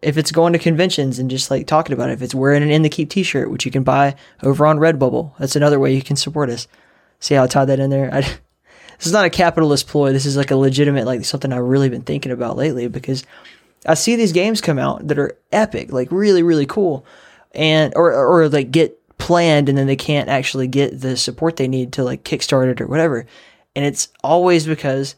if 0.03 0.17
it's 0.17 0.33
going 0.33 0.53
to 0.53 0.59
conventions 0.59 1.19
and 1.19 1.31
just 1.31 1.51
like 1.51 1.67
talking 1.67 1.93
about 1.93 2.11
it, 2.11 2.15
if 2.15 2.23
it's 2.23 2.35
wearing 2.35 2.63
an 2.63 2.71
in 2.71 2.83
the 2.83 2.89
keep 2.89 3.11
t-shirt, 3.11 3.51
which 3.51 3.65
you 3.65 3.71
can 3.71 3.83
buy 3.83 4.15
over 4.43 4.67
on 4.67 4.79
Redbubble, 4.79 5.33
that's 5.39 5.57
another 5.57 5.81
way 5.81 5.95
you 5.95 6.03
can 6.03 6.17
support 6.17 6.51
us. 6.51 6.69
See 7.19 7.35
how 7.35 7.45
I 7.45 7.47
tied 7.47 7.67
that 7.67 7.81
in 7.81 7.91
there? 7.91 8.13
I, 8.13 8.21
this 8.99 9.07
is 9.07 9.13
not 9.13 9.25
a 9.25 9.31
capitalist 9.31 9.89
ploy. 9.89 10.13
This 10.13 10.27
is 10.27 10.37
like 10.37 10.51
a 10.51 10.57
legitimate, 10.57 11.07
like 11.07 11.25
something 11.25 11.53
I've 11.53 11.63
really 11.63 11.89
been 11.89 12.03
thinking 12.03 12.33
about 12.33 12.57
lately 12.57 12.89
because 12.89 13.25
I 13.87 13.95
see 13.95 14.17
these 14.17 14.33
games 14.33 14.61
come 14.61 14.79
out 14.79 15.07
that 15.09 15.19
are 15.19 15.39
epic, 15.53 15.93
like 15.93 16.11
really, 16.11 16.43
really 16.43 16.67
cool 16.67 17.07
and, 17.55 17.93
or, 17.97 18.13
or 18.13 18.49
like 18.49 18.71
get 18.71 19.01
planned 19.19 19.69
and 19.69 19.79
then 19.79 19.87
they 19.87 19.97
can't 19.97 20.29
actually 20.29 20.69
get 20.69 21.01
the 21.01 21.17
support 21.17 21.57
they 21.57 21.69
need 21.69 21.93
to 21.95 22.05
like 22.05 22.25
kickstart 22.25 22.71
it 22.71 22.81
or 22.81 22.87
whatever. 22.87 23.27
And 23.75 23.85
it's 23.85 24.09
always 24.23 24.67
because 24.67 25.15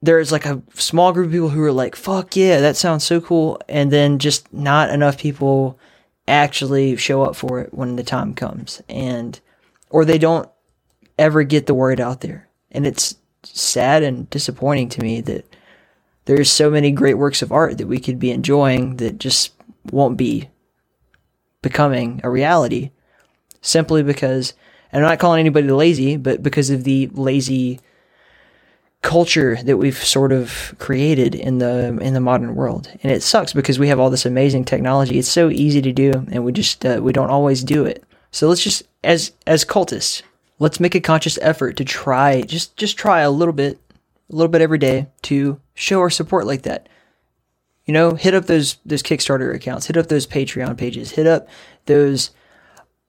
there's 0.00 0.32
like 0.32 0.46
a 0.46 0.62
small 0.74 1.12
group 1.12 1.26
of 1.26 1.32
people 1.32 1.48
who 1.50 1.62
are 1.62 1.72
like, 1.72 1.94
fuck 1.94 2.34
yeah, 2.36 2.60
that 2.60 2.76
sounds 2.76 3.04
so 3.04 3.20
cool. 3.20 3.60
And 3.68 3.90
then 3.90 4.18
just 4.18 4.52
not 4.52 4.90
enough 4.90 5.18
people 5.18 5.78
actually 6.26 6.96
show 6.96 7.22
up 7.22 7.36
for 7.36 7.60
it 7.60 7.72
when 7.72 7.96
the 7.96 8.02
time 8.02 8.34
comes. 8.34 8.82
And, 8.88 9.38
or 9.90 10.04
they 10.04 10.18
don't 10.18 10.48
ever 11.18 11.44
get 11.44 11.66
the 11.66 11.74
word 11.74 12.00
out 12.00 12.20
there. 12.20 12.48
And 12.72 12.86
it's 12.86 13.16
sad 13.44 14.02
and 14.02 14.28
disappointing 14.30 14.88
to 14.90 15.02
me 15.02 15.20
that 15.20 15.44
there's 16.24 16.50
so 16.50 16.70
many 16.70 16.90
great 16.90 17.14
works 17.14 17.42
of 17.42 17.52
art 17.52 17.78
that 17.78 17.88
we 17.88 17.98
could 17.98 18.18
be 18.18 18.30
enjoying 18.30 18.96
that 18.96 19.18
just 19.18 19.52
won't 19.90 20.16
be 20.16 20.48
becoming 21.62 22.20
a 22.22 22.30
reality 22.30 22.90
simply 23.60 24.02
because, 24.02 24.54
and 24.90 25.04
I'm 25.04 25.10
not 25.10 25.18
calling 25.18 25.40
anybody 25.40 25.68
lazy, 25.68 26.16
but 26.16 26.42
because 26.42 26.70
of 26.70 26.84
the 26.84 27.08
lazy 27.08 27.80
culture 29.02 29.58
that 29.64 29.78
we've 29.78 29.96
sort 29.96 30.30
of 30.30 30.76
created 30.78 31.34
in 31.34 31.58
the 31.58 31.98
in 32.00 32.14
the 32.14 32.20
modern 32.20 32.54
world. 32.54 32.88
And 33.02 33.10
it 33.10 33.22
sucks 33.22 33.52
because 33.52 33.78
we 33.78 33.88
have 33.88 33.98
all 33.98 34.10
this 34.10 34.26
amazing 34.26 34.64
technology. 34.64 35.18
It's 35.18 35.28
so 35.28 35.50
easy 35.50 35.82
to 35.82 35.92
do 35.92 36.12
and 36.30 36.44
we 36.44 36.52
just 36.52 36.86
uh, 36.86 37.00
we 37.02 37.12
don't 37.12 37.30
always 37.30 37.64
do 37.64 37.84
it. 37.84 38.04
So 38.30 38.48
let's 38.48 38.62
just 38.62 38.84
as 39.02 39.32
as 39.46 39.64
cultists 39.64 40.22
let's 40.62 40.78
make 40.78 40.94
a 40.94 41.00
conscious 41.00 41.38
effort 41.42 41.76
to 41.76 41.84
try 41.84 42.40
just 42.42 42.76
just 42.76 42.96
try 42.96 43.20
a 43.20 43.30
little 43.30 43.52
bit 43.52 43.80
a 44.32 44.36
little 44.36 44.50
bit 44.50 44.60
every 44.62 44.78
day 44.78 45.06
to 45.22 45.60
show 45.74 46.00
our 46.00 46.10
support 46.10 46.46
like 46.46 46.62
that 46.62 46.88
you 47.84 47.92
know 47.92 48.14
hit 48.14 48.34
up 48.34 48.46
those 48.46 48.76
those 48.84 49.02
kickstarter 49.02 49.54
accounts 49.54 49.86
hit 49.86 49.96
up 49.96 50.08
those 50.08 50.26
patreon 50.26 50.76
pages 50.76 51.12
hit 51.12 51.26
up 51.26 51.48
those 51.86 52.30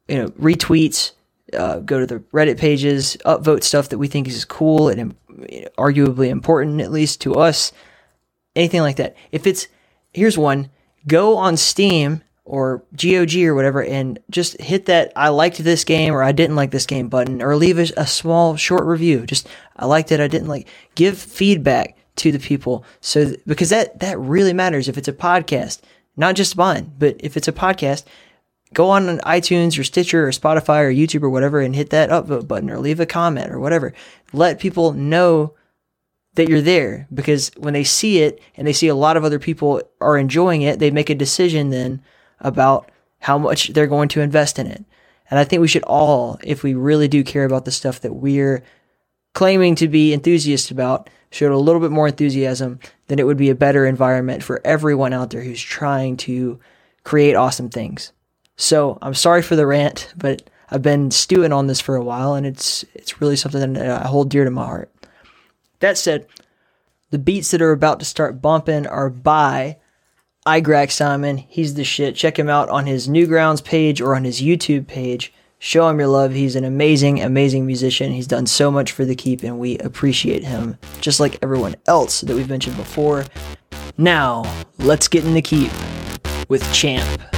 you 0.07 0.17
know 0.17 0.27
retweets 0.29 1.13
uh, 1.53 1.79
go 1.79 1.99
to 1.99 2.07
the 2.07 2.19
Reddit 2.33 2.57
pages, 2.57 3.17
upvote 3.25 3.63
stuff 3.63 3.89
that 3.89 3.97
we 3.97 4.07
think 4.07 4.27
is 4.27 4.45
cool 4.45 4.89
and 4.89 5.15
arguably 5.77 6.29
important, 6.29 6.81
at 6.81 6.91
least 6.91 7.21
to 7.21 7.35
us. 7.35 7.71
Anything 8.55 8.81
like 8.81 8.97
that. 8.97 9.15
If 9.31 9.47
it's, 9.47 9.67
here's 10.13 10.37
one 10.37 10.69
go 11.07 11.37
on 11.37 11.57
Steam 11.57 12.23
or 12.45 12.83
GOG 12.95 13.35
or 13.37 13.55
whatever 13.55 13.83
and 13.83 14.19
just 14.29 14.59
hit 14.59 14.85
that 14.87 15.13
I 15.15 15.29
liked 15.29 15.63
this 15.63 15.83
game 15.83 16.13
or 16.13 16.23
I 16.23 16.33
didn't 16.33 16.57
like 16.57 16.71
this 16.71 16.85
game 16.85 17.07
button 17.07 17.41
or 17.41 17.55
leave 17.55 17.79
a, 17.79 17.87
a 17.95 18.07
small 18.07 18.57
short 18.57 18.83
review. 18.83 19.25
Just 19.25 19.47
I 19.77 19.85
liked 19.85 20.11
it, 20.11 20.19
I 20.19 20.27
didn't 20.27 20.49
like. 20.49 20.67
Give 20.95 21.17
feedback 21.17 21.97
to 22.17 22.31
the 22.31 22.39
people 22.39 22.85
so 23.01 23.25
th- 23.25 23.39
because 23.47 23.69
that 23.69 23.99
that 24.01 24.19
really 24.19 24.53
matters 24.53 24.87
if 24.87 24.97
it's 24.97 25.07
a 25.07 25.13
podcast, 25.13 25.81
not 26.17 26.35
just 26.35 26.57
mine, 26.57 26.91
but 26.99 27.15
if 27.19 27.37
it's 27.37 27.47
a 27.47 27.53
podcast, 27.53 28.03
go 28.73 28.89
on 28.89 29.19
iTunes 29.19 29.79
or 29.79 29.83
Stitcher 29.83 30.27
or 30.27 30.31
Spotify 30.31 30.81
or 30.83 30.91
YouTube 30.91 31.23
or 31.23 31.29
whatever 31.29 31.61
and 31.61 31.75
hit 31.75 31.91
that 31.91 32.09
upvote 32.09 32.47
button 32.47 32.69
or 32.69 32.77
leave 32.77 32.99
a 32.99 33.05
comment 33.05 33.51
or 33.51 33.59
whatever. 33.59 33.93
Let 34.33 34.59
people 34.59 34.91
know 34.91 35.53
that 36.35 36.49
you're 36.49 36.61
there 36.61 37.07
because 37.13 37.51
when 37.57 37.73
they 37.73 37.83
see 37.83 38.19
it 38.19 38.41
and 38.57 38.67
they 38.67 38.73
see 38.73 38.87
a 38.87 38.95
lot 38.95 39.15
of 39.15 39.23
other 39.23 39.39
people 39.39 39.81
are 40.01 40.17
enjoying 40.17 40.63
it, 40.63 40.79
they 40.79 40.91
make 40.91 41.09
a 41.09 41.15
decision 41.15 41.69
then 41.69 42.01
about 42.43 42.91
how 43.19 43.37
much 43.37 43.69
they're 43.69 43.87
going 43.87 44.09
to 44.09 44.21
invest 44.21 44.59
in 44.59 44.67
it. 44.67 44.83
And 45.29 45.39
I 45.39 45.43
think 45.43 45.61
we 45.61 45.67
should 45.67 45.83
all, 45.83 46.39
if 46.43 46.61
we 46.61 46.73
really 46.73 47.07
do 47.07 47.23
care 47.23 47.45
about 47.45 47.65
the 47.65 47.71
stuff 47.71 48.01
that 48.01 48.13
we're 48.13 48.63
claiming 49.33 49.75
to 49.75 49.87
be 49.87 50.13
enthusiasts 50.13 50.69
about, 50.69 51.09
show 51.31 51.51
a 51.51 51.55
little 51.55 51.81
bit 51.81 51.91
more 51.91 52.07
enthusiasm, 52.07 52.79
then 53.07 53.17
it 53.17 53.25
would 53.25 53.37
be 53.37 53.49
a 53.49 53.55
better 53.55 53.85
environment 53.85 54.43
for 54.43 54.61
everyone 54.63 55.13
out 55.13 55.31
there 55.31 55.41
who's 55.41 55.61
trying 55.61 56.17
to 56.17 56.59
create 57.03 57.35
awesome 57.35 57.69
things. 57.69 58.11
So 58.55 58.99
I'm 59.01 59.15
sorry 59.15 59.41
for 59.41 59.55
the 59.55 59.65
rant, 59.65 60.13
but 60.15 60.47
I've 60.69 60.81
been 60.81 61.11
stewing 61.11 61.51
on 61.51 61.67
this 61.67 61.81
for 61.81 61.95
a 61.95 62.03
while, 62.03 62.35
and 62.35 62.45
it's 62.45 62.83
it's 62.93 63.21
really 63.21 63.35
something 63.35 63.73
that 63.73 64.03
I 64.03 64.07
hold 64.07 64.29
dear 64.29 64.43
to 64.43 64.51
my 64.51 64.65
heart. 64.65 64.91
That 65.79 65.97
said, 65.97 66.27
the 67.09 67.19
beats 67.19 67.51
that 67.51 67.61
are 67.61 67.71
about 67.71 67.99
to 67.99 68.05
start 68.05 68.41
bumping 68.41 68.87
are 68.87 69.09
by 69.09 69.77
Igrac 70.45 70.91
Simon. 70.91 71.37
He's 71.37 71.75
the 71.75 71.85
shit. 71.85 72.15
Check 72.15 72.37
him 72.37 72.49
out 72.49 72.67
on 72.69 72.85
his 72.85 73.07
Newgrounds 73.07 73.63
page 73.63 74.01
or 74.01 74.15
on 74.15 74.25
his 74.25 74.41
YouTube 74.41 74.87
page. 74.87 75.33
Show 75.59 75.87
him 75.87 75.99
your 75.99 76.09
love. 76.09 76.33
He's 76.33 76.57
an 76.57 76.65
amazing, 76.65 77.21
amazing 77.21 77.65
musician. 77.65 78.11
He's 78.11 78.27
done 78.27 78.45
so 78.45 78.69
much 78.69 78.91
for 78.91 79.05
the 79.05 79.15
keep, 79.15 79.43
and 79.43 79.57
we 79.57 79.77
appreciate 79.77 80.43
him, 80.43 80.77
just 80.99 81.21
like 81.21 81.39
everyone 81.41 81.75
else 81.85 82.19
that 82.21 82.35
we've 82.35 82.49
mentioned 82.49 82.75
before. 82.75 83.23
Now, 83.97 84.43
let's 84.79 85.07
get 85.07 85.23
in 85.23 85.33
the 85.33 85.41
keep 85.41 85.71
with 86.49 86.69
Champ. 86.73 87.32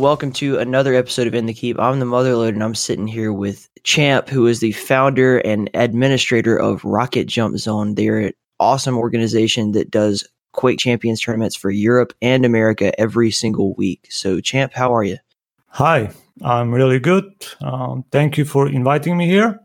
Welcome 0.00 0.32
to 0.32 0.56
another 0.56 0.94
episode 0.94 1.26
of 1.26 1.34
In 1.34 1.44
the 1.44 1.52
Keep. 1.52 1.78
I'm 1.78 1.98
the 1.98 2.06
Motherload 2.06 2.54
and 2.54 2.64
I'm 2.64 2.74
sitting 2.74 3.06
here 3.06 3.34
with 3.34 3.68
Champ, 3.84 4.30
who 4.30 4.46
is 4.46 4.60
the 4.60 4.72
founder 4.72 5.40
and 5.40 5.68
administrator 5.74 6.56
of 6.56 6.82
Rocket 6.86 7.26
Jump 7.26 7.58
Zone. 7.58 7.96
They're 7.96 8.20
an 8.20 8.32
awesome 8.58 8.96
organization 8.96 9.72
that 9.72 9.90
does 9.90 10.26
Quake 10.52 10.78
Champions 10.78 11.20
tournaments 11.20 11.54
for 11.54 11.70
Europe 11.70 12.14
and 12.22 12.46
America 12.46 12.98
every 12.98 13.30
single 13.30 13.74
week. 13.74 14.06
So, 14.08 14.40
Champ, 14.40 14.72
how 14.72 14.94
are 14.94 15.04
you? 15.04 15.18
Hi, 15.66 16.10
I'm 16.40 16.72
really 16.72 16.98
good. 16.98 17.30
Um, 17.60 18.06
thank 18.10 18.38
you 18.38 18.46
for 18.46 18.68
inviting 18.68 19.18
me 19.18 19.26
here. 19.26 19.60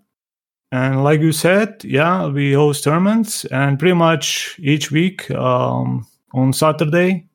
And 0.69 1.01
like 1.05 1.21
you 1.21 1.31
said, 1.31 1.81
yeah, 1.85 2.27
we 2.27 2.51
host 2.51 2.83
tournaments, 2.83 3.45
and 3.45 3.79
pretty 3.79 3.95
much 3.95 4.59
each 4.59 4.91
week 4.91 5.31
um, 5.31 6.05
on 6.33 6.51
Saturday, 6.51 7.29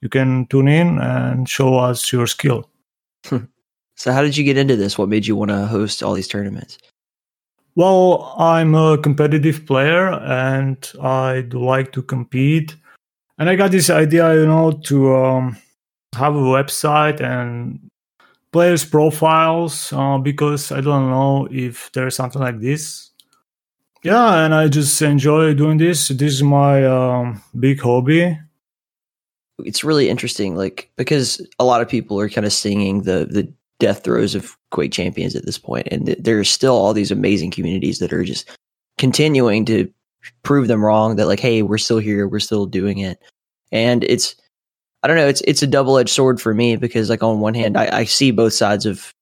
you 0.00 0.08
can 0.08 0.46
tune 0.46 0.68
in 0.68 0.98
and 0.98 1.48
show 1.48 1.76
us 1.76 2.12
your 2.12 2.26
skill. 2.26 2.68
so, 3.24 4.12
how 4.12 4.22
did 4.22 4.36
you 4.36 4.44
get 4.44 4.56
into 4.56 4.76
this? 4.76 4.96
What 4.96 5.08
made 5.08 5.26
you 5.26 5.36
want 5.36 5.50
to 5.50 5.66
host 5.66 6.02
all 6.02 6.14
these 6.14 6.28
tournaments? 6.28 6.78
Well, 7.76 8.34
I'm 8.38 8.74
a 8.74 8.98
competitive 8.98 9.64
player 9.66 10.08
and 10.08 10.76
I 11.00 11.42
do 11.42 11.64
like 11.64 11.92
to 11.92 12.02
compete. 12.02 12.76
And 13.38 13.48
I 13.48 13.56
got 13.56 13.70
this 13.70 13.88
idea, 13.88 14.34
you 14.34 14.46
know, 14.46 14.72
to 14.84 15.14
um, 15.14 15.56
have 16.14 16.34
a 16.34 16.40
website 16.40 17.20
and 17.20 17.90
players' 18.52 18.84
profiles 18.84 19.92
uh, 19.92 20.18
because 20.18 20.72
I 20.72 20.80
don't 20.80 21.10
know 21.10 21.48
if 21.50 21.90
there's 21.92 22.16
something 22.16 22.42
like 22.42 22.60
this. 22.60 23.10
Yeah, 24.02 24.44
and 24.44 24.54
I 24.54 24.68
just 24.68 25.00
enjoy 25.02 25.54
doing 25.54 25.78
this. 25.78 26.08
This 26.08 26.34
is 26.34 26.42
my 26.42 26.84
um, 26.86 27.42
big 27.58 27.80
hobby. 27.80 28.38
It's 29.64 29.84
really 29.84 30.08
interesting, 30.08 30.56
like 30.56 30.90
because 30.96 31.46
a 31.58 31.64
lot 31.64 31.80
of 31.80 31.88
people 31.88 32.18
are 32.20 32.28
kind 32.28 32.46
of 32.46 32.52
singing 32.52 33.02
the 33.02 33.26
the 33.30 33.52
death 33.78 34.04
throes 34.04 34.34
of 34.34 34.56
Quake 34.70 34.92
champions 34.92 35.34
at 35.34 35.46
this 35.46 35.58
point, 35.58 35.88
and 35.90 36.06
th- 36.06 36.18
there's 36.20 36.50
still 36.50 36.74
all 36.76 36.92
these 36.92 37.10
amazing 37.10 37.50
communities 37.50 37.98
that 37.98 38.12
are 38.12 38.24
just 38.24 38.48
continuing 38.98 39.64
to 39.66 39.90
prove 40.42 40.68
them 40.68 40.84
wrong. 40.84 41.16
That 41.16 41.26
like, 41.26 41.40
hey, 41.40 41.62
we're 41.62 41.78
still 41.78 41.98
here, 41.98 42.28
we're 42.28 42.40
still 42.40 42.66
doing 42.66 42.98
it, 42.98 43.18
and 43.72 44.04
it's 44.04 44.36
I 45.02 45.08
don't 45.08 45.16
know. 45.16 45.28
It's 45.28 45.42
it's 45.42 45.62
a 45.62 45.66
double 45.66 45.98
edged 45.98 46.10
sword 46.10 46.40
for 46.40 46.54
me 46.54 46.76
because 46.76 47.08
like 47.10 47.22
on 47.22 47.40
one 47.40 47.54
hand, 47.54 47.76
I, 47.76 47.98
I 48.00 48.04
see 48.04 48.30
both 48.30 48.52
sides 48.52 48.86
of 48.86 49.12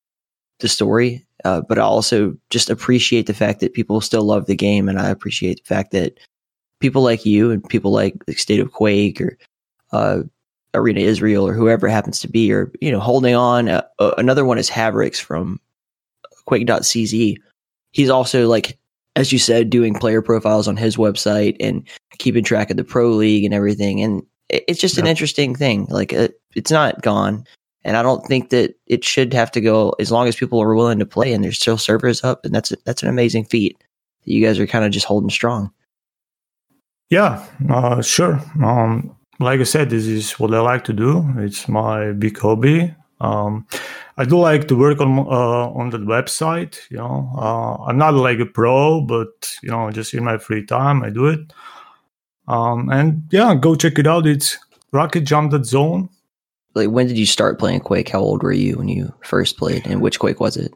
the 0.60 0.68
story, 0.68 1.24
uh, 1.44 1.62
but 1.68 1.78
I 1.78 1.82
also 1.82 2.36
just 2.50 2.68
appreciate 2.68 3.26
the 3.26 3.34
fact 3.34 3.60
that 3.60 3.74
people 3.74 4.00
still 4.00 4.24
love 4.24 4.46
the 4.46 4.56
game, 4.56 4.88
and 4.88 4.98
I 4.98 5.08
appreciate 5.08 5.62
the 5.62 5.68
fact 5.68 5.92
that 5.92 6.18
people 6.80 7.02
like 7.02 7.24
you 7.24 7.50
and 7.50 7.68
people 7.68 7.92
like 7.92 8.24
the 8.26 8.34
State 8.34 8.60
of 8.60 8.72
Quake 8.72 9.20
or 9.20 9.38
uh, 9.92 10.22
Arena 10.74 11.00
Israel 11.00 11.46
or 11.46 11.52
whoever 11.52 11.88
happens 11.88 12.20
to 12.20 12.28
be, 12.28 12.52
or 12.52 12.70
you 12.80 12.90
know, 12.90 13.00
holding 13.00 13.34
on. 13.34 13.68
Uh, 13.68 13.82
uh 13.98 14.12
another 14.18 14.44
one 14.44 14.58
is 14.58 14.70
Havrix 14.70 15.20
from 15.20 15.60
Quake.cz. 16.46 17.36
He's 17.92 18.10
also 18.10 18.48
like, 18.48 18.78
as 19.16 19.32
you 19.32 19.38
said, 19.38 19.70
doing 19.70 19.94
player 19.94 20.22
profiles 20.22 20.68
on 20.68 20.76
his 20.76 20.96
website 20.96 21.56
and 21.60 21.86
keeping 22.18 22.44
track 22.44 22.70
of 22.70 22.76
the 22.76 22.84
pro 22.84 23.10
league 23.10 23.44
and 23.44 23.54
everything. 23.54 24.02
And 24.02 24.22
it's 24.48 24.80
just 24.80 24.96
yeah. 24.96 25.02
an 25.02 25.06
interesting 25.06 25.54
thing. 25.54 25.86
Like 25.88 26.12
it, 26.12 26.30
uh, 26.30 26.34
it's 26.54 26.70
not 26.70 27.02
gone, 27.02 27.44
and 27.84 27.96
I 27.96 28.02
don't 28.02 28.26
think 28.26 28.50
that 28.50 28.74
it 28.86 29.04
should 29.04 29.32
have 29.32 29.50
to 29.52 29.60
go 29.60 29.94
as 30.00 30.10
long 30.10 30.26
as 30.28 30.36
people 30.36 30.60
are 30.60 30.74
willing 30.74 30.98
to 30.98 31.06
play 31.06 31.32
and 31.32 31.44
there's 31.44 31.58
still 31.58 31.78
servers 31.78 32.24
up, 32.24 32.44
and 32.44 32.54
that's 32.54 32.72
that's 32.84 33.02
an 33.02 33.08
amazing 33.08 33.44
feat 33.44 33.76
that 34.24 34.32
you 34.32 34.44
guys 34.44 34.58
are 34.58 34.66
kind 34.66 34.84
of 34.84 34.90
just 34.90 35.06
holding 35.06 35.30
strong. 35.30 35.70
Yeah, 37.10 37.46
uh, 37.70 38.02
sure. 38.02 38.40
Um, 38.62 39.16
like 39.38 39.60
I 39.60 39.64
said, 39.64 39.90
this 39.90 40.06
is 40.06 40.32
what 40.32 40.54
I 40.54 40.60
like 40.60 40.84
to 40.84 40.92
do. 40.92 41.24
It's 41.38 41.68
my 41.68 42.12
big 42.12 42.38
hobby. 42.38 42.94
Um, 43.20 43.66
I 44.16 44.24
do 44.24 44.38
like 44.38 44.68
to 44.68 44.76
work 44.76 45.00
on 45.00 45.18
uh, 45.18 45.70
on 45.70 45.90
the 45.90 45.98
website. 45.98 46.78
You 46.90 46.98
know, 46.98 47.30
uh, 47.36 47.84
I'm 47.84 47.98
not 47.98 48.14
like 48.14 48.40
a 48.40 48.46
pro, 48.46 49.00
but 49.00 49.54
you 49.62 49.70
know, 49.70 49.90
just 49.90 50.14
in 50.14 50.24
my 50.24 50.38
free 50.38 50.64
time, 50.64 51.02
I 51.02 51.10
do 51.10 51.26
it. 51.26 51.52
Um, 52.48 52.88
and 52.90 53.22
yeah, 53.30 53.54
go 53.54 53.74
check 53.74 53.98
it 53.98 54.06
out. 54.06 54.26
It's 54.26 54.58
Rocket 54.92 55.20
Jump 55.20 55.52
That 55.52 55.66
Zone. 55.66 56.08
Like, 56.74 56.90
when 56.90 57.06
did 57.06 57.18
you 57.18 57.26
start 57.26 57.58
playing 57.58 57.80
Quake? 57.80 58.08
How 58.08 58.20
old 58.20 58.42
were 58.42 58.52
you 58.52 58.76
when 58.78 58.88
you 58.88 59.12
first 59.22 59.56
played, 59.56 59.86
and 59.86 60.00
which 60.00 60.18
Quake 60.18 60.40
was 60.40 60.56
it? 60.56 60.72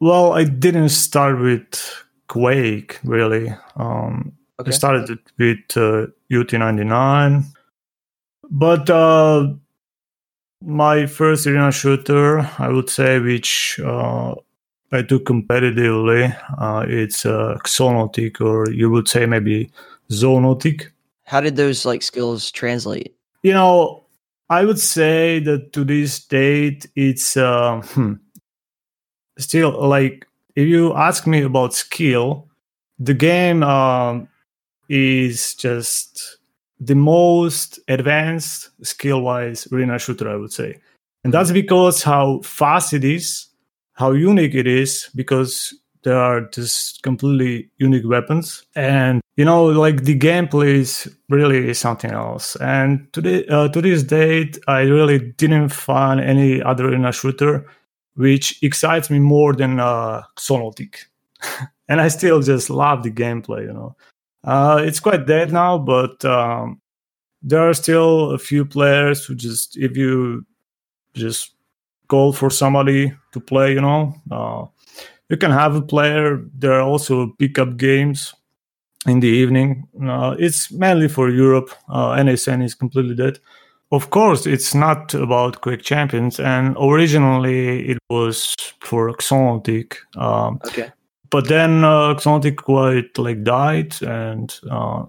Well, 0.00 0.32
I 0.32 0.44
didn't 0.44 0.90
start 0.90 1.40
with 1.40 2.04
Quake 2.28 2.98
really. 3.04 3.54
Um, 3.76 4.32
okay. 4.60 4.68
I 4.68 4.72
started 4.72 5.18
with 5.38 5.58
uh, 5.76 6.06
UT99, 6.30 7.44
but 8.50 8.88
uh, 8.90 9.52
my 10.62 11.06
first 11.06 11.46
arena 11.46 11.70
shooter, 11.72 12.40
I 12.58 12.68
would 12.68 12.88
say, 12.88 13.18
which 13.18 13.78
uh, 13.84 14.34
I 14.92 15.02
do 15.02 15.18
competitively, 15.20 16.36
uh, 16.58 16.84
it's 16.88 17.26
uh, 17.26 17.58
Xonotic, 17.64 18.40
or 18.40 18.70
you 18.70 18.90
would 18.90 19.08
say 19.08 19.26
maybe 19.26 19.70
Zonotic. 20.10 20.88
How 21.24 21.40
did 21.40 21.56
those 21.56 21.84
like 21.84 22.02
skills 22.02 22.50
translate? 22.50 23.14
You 23.42 23.52
know, 23.52 24.04
I 24.48 24.64
would 24.64 24.78
say 24.78 25.38
that 25.40 25.72
to 25.72 25.84
this 25.84 26.24
date, 26.24 26.86
it's 26.96 27.36
uh, 27.36 27.80
hmm, 27.82 28.14
still 29.38 29.86
like 29.86 30.26
if 30.54 30.68
you 30.68 30.94
ask 30.94 31.26
me 31.26 31.42
about 31.42 31.74
skill, 31.74 32.48
the 32.98 33.14
game 33.14 33.62
um, 33.62 34.28
is 34.88 35.54
just 35.54 36.33
the 36.86 36.94
most 36.94 37.78
advanced 37.88 38.70
skill 38.82 39.22
wise 39.22 39.68
arena 39.72 39.98
shooter, 39.98 40.28
I 40.28 40.36
would 40.36 40.52
say. 40.52 40.80
And 41.24 41.32
that's 41.32 41.52
because 41.52 42.02
how 42.02 42.40
fast 42.40 42.92
it 42.92 43.04
is, 43.04 43.46
how 43.94 44.12
unique 44.12 44.54
it 44.54 44.66
is, 44.66 45.08
because 45.14 45.74
there 46.02 46.18
are 46.18 46.42
just 46.42 47.02
completely 47.02 47.70
unique 47.78 48.06
weapons. 48.06 48.64
And 48.74 49.20
you 49.36 49.44
know, 49.44 49.64
like 49.66 50.04
the 50.04 50.18
gameplay 50.18 50.74
is 50.74 51.12
really 51.28 51.74
something 51.74 52.10
else. 52.10 52.56
And 52.56 53.12
today, 53.12 53.46
uh, 53.46 53.68
to 53.68 53.80
this 53.80 54.02
date, 54.02 54.58
I 54.68 54.82
really 54.82 55.18
didn't 55.18 55.70
find 55.70 56.20
any 56.20 56.62
other 56.62 56.88
arena 56.88 57.12
shooter 57.12 57.66
which 58.16 58.62
excites 58.62 59.10
me 59.10 59.18
more 59.18 59.52
than 59.52 59.80
uh, 59.80 60.22
and 61.88 62.00
I 62.00 62.08
still 62.08 62.40
just 62.40 62.70
love 62.70 63.02
the 63.02 63.10
gameplay. 63.10 63.62
You 63.62 63.72
know, 63.72 63.96
uh, 64.44 64.82
it's 64.82 65.00
quite 65.00 65.26
dead 65.26 65.52
now, 65.52 65.78
but 65.78 66.24
um, 66.24 66.80
there 67.42 67.68
are 67.68 67.74
still 67.74 68.30
a 68.32 68.38
few 68.38 68.64
players 68.64 69.24
who 69.24 69.34
just, 69.34 69.76
if 69.76 69.96
you 69.96 70.44
just 71.14 71.52
call 72.08 72.32
for 72.32 72.50
somebody 72.50 73.12
to 73.32 73.40
play, 73.40 73.72
you 73.72 73.80
know, 73.80 74.14
uh, 74.30 74.64
you 75.28 75.36
can 75.36 75.50
have 75.50 75.74
a 75.74 75.82
player. 75.82 76.42
There 76.58 76.72
are 76.72 76.82
also 76.82 77.32
pickup 77.38 77.76
games 77.76 78.34
in 79.06 79.20
the 79.20 79.28
evening. 79.28 79.86
Uh, 80.02 80.36
it's 80.38 80.70
mainly 80.70 81.08
for 81.08 81.30
Europe. 81.30 81.70
Uh, 81.88 82.12
NSN 82.12 82.62
is 82.64 82.74
completely 82.74 83.14
dead. 83.14 83.38
Of 83.92 84.10
course, 84.10 84.46
it's 84.46 84.74
not 84.74 85.14
about 85.14 85.60
Quake 85.60 85.82
Champions, 85.82 86.40
and 86.40 86.76
originally 86.80 87.90
it 87.90 87.98
was 88.10 88.54
for 88.80 89.12
Xonotic. 89.12 89.96
Um, 90.16 90.60
okay. 90.66 90.90
But 91.34 91.48
then 91.48 91.82
uh, 91.82 92.14
Xonotic 92.14 92.58
quite 92.58 93.18
like 93.18 93.42
died, 93.42 94.00
and 94.02 94.56
uh, 94.70 95.02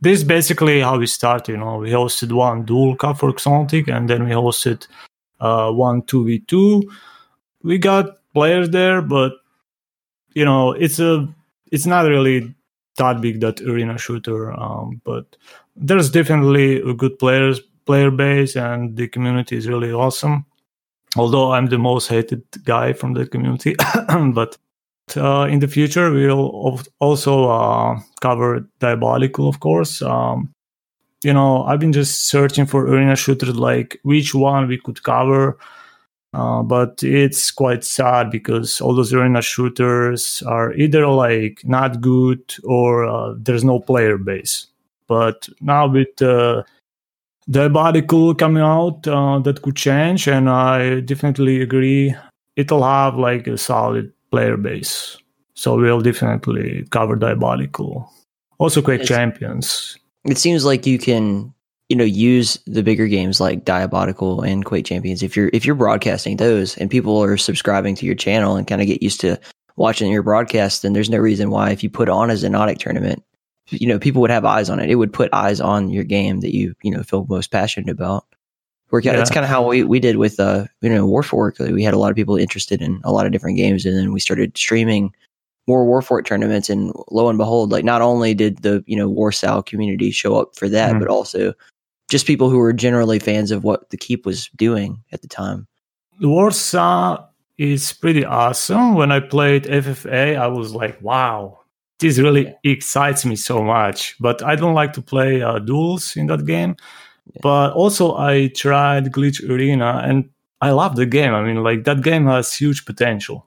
this 0.00 0.20
is 0.20 0.24
basically 0.24 0.78
how 0.78 0.98
we 0.98 1.08
started. 1.08 1.50
You 1.50 1.58
know, 1.58 1.78
we 1.78 1.90
hosted 1.90 2.30
one 2.30 2.64
duel 2.64 2.94
cup 2.94 3.18
for 3.18 3.32
Xonotic, 3.32 3.88
and 3.88 4.08
then 4.08 4.22
we 4.22 4.30
hosted 4.30 4.86
uh, 5.40 5.72
one 5.72 6.02
two 6.02 6.24
v 6.24 6.38
two. 6.38 6.88
We 7.64 7.76
got 7.76 8.18
players 8.34 8.70
there, 8.70 9.02
but 9.02 9.32
you 10.32 10.44
know, 10.44 10.70
it's 10.74 11.00
a 11.00 11.26
it's 11.72 11.86
not 11.86 12.06
really 12.06 12.54
that 12.96 13.20
big 13.20 13.40
that 13.40 13.60
arena 13.62 13.98
shooter. 13.98 14.52
Um, 14.52 15.00
but 15.02 15.36
there's 15.74 16.08
definitely 16.08 16.82
a 16.82 16.94
good 16.94 17.18
players 17.18 17.58
player 17.84 18.12
base, 18.12 18.54
and 18.54 18.96
the 18.96 19.08
community 19.08 19.56
is 19.56 19.66
really 19.66 19.90
awesome. 19.90 20.46
Although 21.16 21.50
I'm 21.50 21.66
the 21.66 21.78
most 21.78 22.06
hated 22.06 22.44
guy 22.62 22.92
from 22.92 23.14
the 23.14 23.26
community, 23.26 23.74
but 24.32 24.56
uh, 25.16 25.46
in 25.50 25.60
the 25.60 25.68
future 25.68 26.10
we'll 26.10 26.80
also 27.00 27.48
uh, 27.48 27.98
cover 28.20 28.66
Diabotical, 28.80 29.48
of 29.48 29.60
course. 29.60 30.02
Um, 30.02 30.52
you 31.24 31.32
know, 31.32 31.64
I've 31.64 31.80
been 31.80 31.92
just 31.92 32.28
searching 32.28 32.66
for 32.66 32.86
arena 32.86 33.16
shooters, 33.16 33.56
like 33.56 33.98
which 34.02 34.34
one 34.34 34.68
we 34.68 34.78
could 34.78 35.02
cover 35.02 35.58
uh, 36.34 36.62
but 36.62 37.02
it's 37.02 37.50
quite 37.50 37.82
sad 37.84 38.30
because 38.30 38.80
all 38.80 38.94
those 38.94 39.12
arena 39.12 39.40
shooters 39.40 40.42
are 40.46 40.74
either 40.74 41.06
like 41.06 41.62
not 41.64 42.00
good 42.00 42.54
or 42.64 43.06
uh, 43.06 43.34
there's 43.38 43.64
no 43.64 43.80
player 43.80 44.18
base. 44.18 44.66
But 45.06 45.48
now 45.60 45.88
with 45.88 46.20
uh, 46.20 46.64
Diabotical 47.50 48.36
coming 48.36 48.62
out, 48.62 49.08
uh, 49.08 49.38
that 49.38 49.62
could 49.62 49.76
change, 49.76 50.28
and 50.28 50.50
I 50.50 51.00
definitely 51.00 51.62
agree. 51.62 52.14
It'll 52.56 52.82
have 52.82 53.16
like 53.16 53.46
a 53.46 53.56
solid 53.56 54.12
player 54.30 54.56
base, 54.56 55.16
so 55.54 55.76
we'll 55.76 56.00
definitely 56.00 56.86
cover 56.90 57.16
Diabotical. 57.16 58.08
Also, 58.58 58.82
Quake 58.82 59.00
it's, 59.00 59.08
Champions. 59.08 59.98
It 60.24 60.38
seems 60.38 60.64
like 60.64 60.86
you 60.86 60.98
can 60.98 61.54
you 61.88 61.96
know 61.96 62.04
use 62.04 62.58
the 62.66 62.82
bigger 62.82 63.06
games 63.06 63.40
like 63.40 63.64
Diabotical 63.64 64.46
and 64.46 64.64
quake 64.64 64.84
champions 64.84 65.22
if 65.22 65.36
you're 65.36 65.50
if 65.52 65.64
you're 65.64 65.74
broadcasting 65.74 66.36
those 66.36 66.76
and 66.76 66.90
people 66.90 67.22
are 67.22 67.36
subscribing 67.36 67.94
to 67.96 68.06
your 68.06 68.14
channel 68.14 68.56
and 68.56 68.66
kind 68.66 68.80
of 68.80 68.86
get 68.86 69.02
used 69.02 69.20
to 69.20 69.38
watching 69.76 70.10
your 70.10 70.22
broadcast 70.22 70.82
then 70.82 70.92
there's 70.92 71.10
no 71.10 71.18
reason 71.18 71.50
why 71.50 71.70
if 71.70 71.82
you 71.82 71.90
put 71.90 72.08
on 72.08 72.30
a 72.30 72.34
Xonotic 72.34 72.78
tournament 72.78 73.22
you 73.68 73.86
know 73.86 73.98
people 73.98 74.20
would 74.20 74.30
have 74.30 74.44
eyes 74.44 74.68
on 74.68 74.80
it 74.80 74.90
it 74.90 74.96
would 74.96 75.12
put 75.12 75.32
eyes 75.32 75.60
on 75.60 75.88
your 75.88 76.04
game 76.04 76.40
that 76.40 76.54
you 76.54 76.74
you 76.82 76.90
know 76.90 77.02
feel 77.02 77.26
most 77.28 77.50
passionate 77.50 77.90
about 77.90 78.26
work 78.90 79.06
out. 79.06 79.14
Yeah. 79.14 79.20
It's 79.20 79.30
kind 79.30 79.44
of 79.44 79.50
how 79.50 79.66
we, 79.68 79.82
we 79.84 80.00
did 80.00 80.16
with 80.16 80.38
uh 80.40 80.64
you 80.80 80.88
know 80.90 81.06
Warfork. 81.06 81.58
We 81.72 81.82
had 81.82 81.94
a 81.94 81.98
lot 81.98 82.10
of 82.10 82.16
people 82.16 82.36
interested 82.36 82.80
in 82.82 83.00
a 83.04 83.12
lot 83.12 83.26
of 83.26 83.32
different 83.32 83.56
games, 83.56 83.84
and 83.86 83.96
then 83.96 84.12
we 84.12 84.20
started 84.20 84.56
streaming 84.56 85.12
more 85.66 85.84
Warfork 85.86 86.24
tournaments, 86.24 86.70
and 86.70 86.92
lo 87.10 87.28
and 87.28 87.36
behold, 87.38 87.70
like 87.70 87.84
not 87.84 88.00
only 88.02 88.34
did 88.34 88.62
the 88.62 88.82
you 88.86 88.96
know 88.96 89.10
Warsow 89.10 89.64
community 89.64 90.10
show 90.10 90.34
up 90.40 90.56
for 90.56 90.68
that, 90.68 90.94
Mhm. 90.94 91.00
but 91.00 91.08
also 91.08 91.52
just 92.10 92.26
people 92.26 92.48
who 92.48 92.56
were 92.58 92.72
generally 92.72 93.18
fans 93.18 93.50
of 93.50 93.64
what 93.64 93.90
the 93.90 93.96
Keep 93.98 94.24
was 94.24 94.48
doing 94.56 94.98
at 95.12 95.20
the 95.20 95.28
time. 95.28 95.66
Warsow 96.22 97.24
is 97.58 97.92
pretty 97.92 98.24
awesome. 98.24 98.94
When 98.94 99.10
I 99.12 99.20
played 99.20 99.64
FFA, 99.66 100.36
I 100.38 100.46
was 100.46 100.72
like, 100.72 101.00
wow, 101.02 101.58
this 101.98 102.18
really 102.18 102.54
excites 102.64 103.24
me 103.24 103.36
so 103.36 103.62
much. 103.62 104.14
But 104.20 104.42
I 104.42 104.54
don't 104.56 104.74
like 104.74 104.92
to 104.94 105.02
play 105.02 105.42
uh, 105.42 105.58
duels 105.58 106.16
in 106.16 106.26
that 106.28 106.46
game. 106.46 106.76
Yeah. 107.34 107.40
But 107.42 107.72
also, 107.72 108.16
I 108.16 108.48
tried 108.48 109.12
Glitch 109.12 109.48
Arena 109.48 110.02
and 110.04 110.28
I 110.60 110.70
love 110.70 110.96
the 110.96 111.06
game. 111.06 111.34
I 111.34 111.42
mean, 111.42 111.62
like, 111.62 111.84
that 111.84 112.02
game 112.02 112.26
has 112.26 112.52
huge 112.54 112.84
potential, 112.84 113.46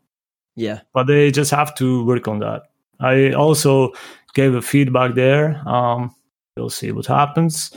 Yeah, 0.55 0.81
but 0.93 1.07
they 1.07 1.31
just 1.31 1.51
have 1.51 1.75
to 1.75 2.05
work 2.05 2.27
on 2.27 2.39
that. 2.39 2.63
I 2.99 3.31
also 3.33 3.91
gave 4.33 4.53
a 4.55 4.61
feedback 4.61 5.15
there. 5.15 5.61
Um, 5.67 6.15
we'll 6.55 6.69
see 6.69 6.91
what 6.91 7.05
happens. 7.07 7.71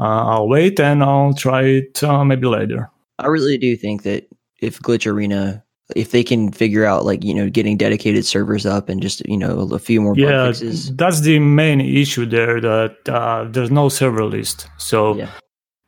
Uh, 0.00 0.24
I'll 0.26 0.48
wait 0.48 0.78
and 0.78 1.02
I'll 1.02 1.34
try 1.34 1.62
it 1.62 2.02
uh, 2.04 2.24
maybe 2.24 2.46
later. 2.46 2.90
I 3.18 3.26
really 3.26 3.58
do 3.58 3.76
think 3.76 4.04
that 4.04 4.28
if 4.60 4.80
Glitch 4.80 5.10
Arena, 5.10 5.64
if 5.96 6.12
they 6.12 6.22
can 6.22 6.52
figure 6.52 6.84
out 6.84 7.04
like 7.04 7.24
you 7.24 7.34
know 7.34 7.50
getting 7.50 7.76
dedicated 7.76 8.24
servers 8.24 8.64
up 8.64 8.88
and 8.88 9.02
just 9.02 9.26
you 9.26 9.36
know 9.36 9.68
a 9.72 9.78
few 9.78 10.00
more 10.00 10.14
yeah 10.16 10.46
fixes, 10.46 10.94
that's 10.94 11.20
the 11.22 11.38
main 11.40 11.80
issue 11.80 12.26
there 12.26 12.60
that 12.60 12.96
uh, 13.08 13.44
there's 13.50 13.70
no 13.70 13.88
server 13.88 14.24
list 14.24 14.68
so 14.76 15.16
Yeah. 15.16 15.30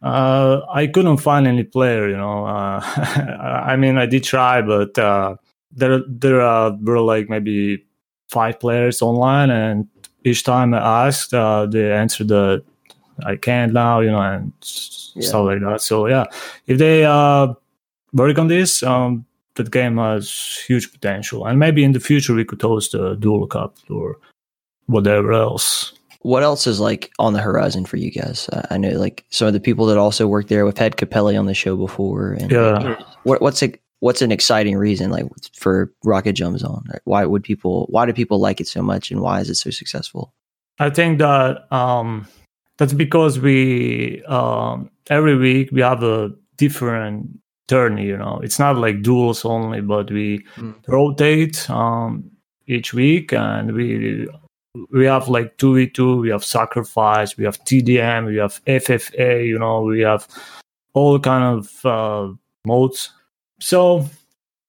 Uh, 0.03 0.63
i 0.73 0.87
couldn't 0.87 1.19
find 1.19 1.47
any 1.47 1.63
player 1.63 2.09
you 2.09 2.17
know 2.17 2.47
uh, 2.47 2.81
i 3.73 3.77
mean 3.77 3.99
i 3.99 4.07
did 4.07 4.25
try 4.25 4.63
but 4.63 4.99
uh, 4.99 5.37
there 5.73 6.01
there 6.09 6.41
uh, 6.41 6.71
were 6.81 7.01
like 7.01 7.29
maybe 7.29 7.85
five 8.31 8.59
players 8.59 9.03
online 9.03 9.51
and 9.51 9.87
each 10.25 10.43
time 10.43 10.73
i 10.73 11.07
asked 11.07 11.35
uh, 11.35 11.67
they 11.67 11.93
answered 11.93 12.29
that 12.29 12.63
i 13.27 13.37
can't 13.37 13.73
now 13.75 14.01
you 14.01 14.11
know 14.11 14.23
and 14.23 14.53
Yeah. 15.15 15.29
stuff 15.29 15.45
like 15.47 15.61
that. 15.61 15.81
So 15.83 16.07
yeah 16.09 16.25
if 16.67 16.79
they 16.79 17.05
uh, 17.05 17.53
work 18.15 18.39
on 18.39 18.49
this 18.49 18.83
um, 18.83 19.27
that 19.57 19.71
game 19.71 19.99
has 19.99 20.31
huge 20.69 20.93
potential. 20.93 21.45
And 21.47 21.59
maybe 21.59 21.83
in 21.85 21.93
the 21.93 22.01
future 22.01 22.33
we 22.35 22.45
could 22.45 22.63
host 22.63 22.95
a 22.95 23.17
duel 23.17 23.47
cup 23.47 23.77
or 23.91 24.17
whatever 24.87 25.33
else 25.35 25.93
what 26.21 26.43
else 26.43 26.67
is 26.67 26.81
like 26.81 27.11
on 27.19 27.33
the 27.33 27.41
horizon 27.41 27.85
for 27.85 27.97
you 27.97 28.11
guys? 28.11 28.49
I 28.71 28.77
know 28.79 28.91
like 28.91 29.25
some 29.31 29.49
of 29.49 29.55
the 29.55 29.61
people 29.61 29.87
that 29.87 29.99
also 29.99 30.27
work 30.27 30.49
there. 30.49 30.65
We've 30.65 30.77
had 30.77 30.97
Capelli 30.97 31.39
on 31.39 31.47
the 31.47 31.55
show 31.55 31.77
before, 31.77 32.33
and 32.33 32.51
Yeah. 32.51 32.95
what, 33.23 33.41
what's 33.43 33.63
a 33.63 33.73
what's 34.01 34.23
an 34.23 34.33
exciting 34.33 34.77
reason 34.77 35.11
like 35.11 35.27
for 35.55 35.93
Rocket 36.05 36.33
Jump 36.35 36.59
Zone? 36.59 36.85
Like, 36.89 37.03
Why 37.05 37.25
would 37.25 37.43
people? 37.43 37.87
Why 37.91 38.07
do 38.07 38.13
people 38.13 38.39
like 38.39 38.61
it 38.61 38.69
so 38.69 38.83
much, 38.83 39.11
and 39.11 39.21
why 39.21 39.41
is 39.41 39.49
it 39.51 39.57
so 39.57 39.71
successful? 39.71 40.33
i 40.79 40.89
think 40.89 41.19
that 41.19 41.71
um, 41.73 42.27
that's 42.79 42.95
because 42.95 43.39
we 43.39 44.23
um, 44.25 44.91
every 45.11 45.37
week 45.37 45.69
we 45.73 45.83
have 45.83 46.03
a 46.03 46.31
different 46.57 47.29
turn 47.69 47.99
you 47.99 48.17
know 48.17 48.41
it's 48.43 48.59
not 48.59 48.77
like 48.79 49.03
duels 49.03 49.45
only 49.45 49.81
but 49.83 50.11
we 50.11 50.45
Mm. 50.59 50.75
rotate 50.89 51.69
um, 51.71 52.31
each 52.67 52.95
week 52.95 53.33
and 53.35 53.73
we 53.75 54.27
we 54.91 55.05
have 55.05 55.29
like 55.29 55.57
2v2 55.59 56.21
we 56.21 56.31
have 56.31 56.45
sacrifice 56.45 57.37
we 57.37 57.45
have 57.45 57.59
tdm 57.65 58.27
we 58.27 58.37
have 58.37 58.65
ffa 58.67 59.45
you 59.45 59.59
know 59.59 59.83
we 59.83 60.01
have 60.01 60.29
all 60.93 61.19
kind 61.19 61.45
of 61.45 61.87
uh, 61.87 62.33
modes. 62.65 63.11
So 63.61 64.09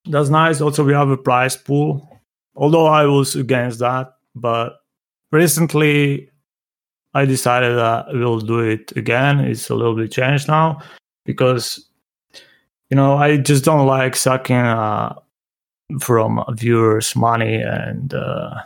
that's 0.06 0.28
nice. 0.28 0.60
Also 0.60 0.84
we 0.84 0.92
have 0.92 1.10
a 1.10 1.16
prize 1.16 1.56
pool. 1.56 2.08
Although 2.54 2.86
i 2.86 3.06
was 3.06 3.34
against 3.34 3.78
that 3.78 4.14
but 4.34 4.80
recently 5.30 6.30
i 7.14 7.24
decided 7.24 7.76
that 7.76 8.06
we'll 8.12 8.40
do 8.40 8.60
it 8.60 8.92
again. 8.94 9.40
It's 9.40 9.70
a 9.70 9.74
little 9.74 9.96
bit 9.96 10.12
changed 10.12 10.48
now 10.48 10.82
because 11.24 11.88
you 12.90 12.96
know 12.96 13.16
i 13.16 13.38
just 13.38 13.64
don't 13.64 13.86
like 13.86 14.16
sucking 14.16 14.56
uh, 14.56 15.14
from 16.00 16.44
viewers 16.50 17.16
money 17.16 17.54
and 17.54 18.12
uh, 18.12 18.60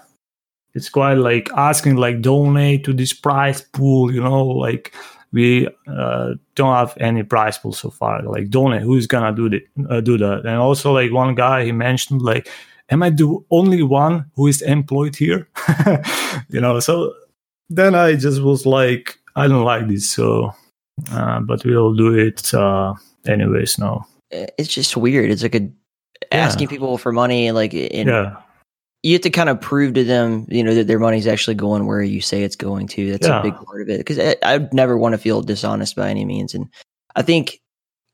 it's 0.77 0.91
quite 0.91 1.15
like 1.15 1.49
asking 1.57 1.97
like 1.97 2.21
donate 2.21 2.85
to 2.85 2.93
this 2.93 3.13
prize 3.13 3.63
pool 3.63 4.13
you 4.13 4.23
know 4.23 4.45
like 4.45 4.95
we 5.33 5.69
uh, 5.89 6.35
don't 6.55 6.75
have 6.75 6.97
any 6.99 7.23
prize 7.23 7.59
pool 7.59 7.73
so 7.73 7.91
far. 7.91 8.23
Like 8.23 8.49
donate. 8.49 8.83
Who's 8.83 9.07
gonna 9.07 9.35
do 9.35 9.51
that 9.51 9.63
uh, 9.91 10.01
do 10.01 10.17
that? 10.19 10.47
And 10.47 10.57
also 10.57 10.93
like 10.93 11.13
one 11.13 11.35
guy 11.35 11.65
he 11.65 11.73
mentioned 11.73 12.23
like 12.23 12.49
am 12.89 13.03
i 13.03 13.11
the 13.11 13.39
only 13.51 13.83
one 13.83 14.25
who 14.35 14.47
is 14.47 14.63
employed 14.63 15.17
here? 15.17 15.49
You 16.49 16.61
know 16.61 16.81
so 16.81 17.13
then 17.69 17.95
i 17.97 18.15
just 18.15 18.43
was 18.43 18.65
like 18.65 19.19
i 19.35 19.49
don't 19.49 19.65
like 19.65 19.89
this 19.89 20.09
so 20.09 20.55
uh, 21.11 21.41
but 21.41 21.65
we'll 21.65 21.95
do 21.95 22.15
it 22.15 22.55
uh, 22.55 22.95
anyways 23.27 23.79
now. 23.79 24.07
It's 24.31 24.69
just 24.69 24.97
weird. 24.97 25.31
It's 25.31 25.43
like 25.43 25.55
a 25.55 25.69
asking 26.33 26.69
people 26.69 26.97
for 26.99 27.13
money, 27.13 27.51
like 27.51 27.75
and 27.75 28.09
yeah 28.09 28.37
you 29.07 29.13
have 29.13 29.23
to 29.23 29.31
kind 29.31 29.49
of 29.49 29.61
prove 29.61 29.95
to 29.95 30.03
them, 30.03 30.47
you 30.49 30.65
know, 30.65 30.75
that 30.75 30.89
their 30.89 30.99
money's 30.99 31.29
actually 31.29 31.55
going 31.55 31.87
where 31.87 32.03
you 32.03 32.21
say 32.21 32.43
it's 32.43 32.57
going 32.57 32.89
to. 32.89 33.13
That's 33.13 33.27
Yeah. 33.27 33.39
a 33.39 33.43
big 33.43 33.55
part 33.55 33.83
of 33.83 33.89
it 33.89 33.99
because 33.99 34.19
I, 34.19 34.23
eh, 34.23 34.35
I'd 34.43 34.75
never 34.75 34.99
want 34.99 35.13
to 35.13 35.19
feel 35.19 35.43
dishonest 35.43 35.95
by 35.95 36.11
any 36.11 36.25
means. 36.25 36.55
And 36.55 36.69
I 37.15 37.23
think 37.23 37.61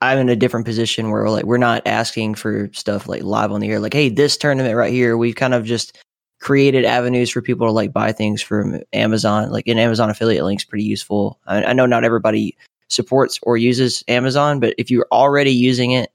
I'm 0.03 0.19
in 0.19 0.29
a 0.29 0.37
different 0.37 0.67
position 0.67 1.11
where 1.11 1.23
we're 1.23 1.31
like 1.31 1.45
we're 1.45 1.57
not 1.57 1.87
asking 1.87 2.35
for 2.35 2.69
stuff 2.75 3.09
like 3.09 3.23
live 3.23 3.53
on 3.53 3.61
the 3.61 3.71
air, 3.71 3.81
like, 3.81 3.95
hey, 3.95 4.11
this 4.11 4.37
tournament 4.37 4.77
right 4.77 4.93
here, 4.93 5.17
we've 5.17 5.35
kind 5.35 5.55
of 5.55 5.65
just 5.65 5.97
created 6.41 6.85
avenues 6.85 7.31
for 7.31 7.41
people 7.41 7.67
to 7.67 7.73
like 7.73 7.93
buy 7.93 8.13
things 8.13 8.43
from 8.43 8.81
Amazon. 8.93 9.51
Like 9.51 9.67
an 9.69 9.79
Amazon 9.79 10.11
affiliate 10.11 10.45
link's 10.45 10.65
pretty 10.65 10.85
useful. 10.85 11.39
I, 11.47 11.65
I 11.65 11.73
know 11.73 11.87
not 11.87 12.05
everybody 12.05 12.55
supports 12.89 13.39
or 13.45 13.57
uses 13.57 14.05
Amazon, 14.09 14.61
but 14.61 14.75
if 14.77 14.91
you're 14.91 15.07
already 15.11 15.53
using 15.53 15.93
it, 15.93 16.11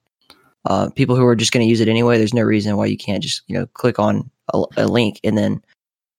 uh, 0.65 0.89
people 0.91 1.15
who 1.15 1.25
are 1.25 1.35
just 1.35 1.51
going 1.51 1.65
to 1.65 1.69
use 1.69 1.79
it 1.79 1.87
anyway, 1.87 2.17
there's 2.17 2.33
no 2.33 2.41
reason 2.43 2.77
why 2.77 2.85
you 2.85 2.97
can't 2.97 3.23
just 3.23 3.41
you 3.47 3.57
know 3.57 3.65
click 3.73 3.99
on 3.99 4.29
a, 4.53 4.63
a 4.77 4.85
link 4.87 5.19
and 5.23 5.37
then 5.37 5.61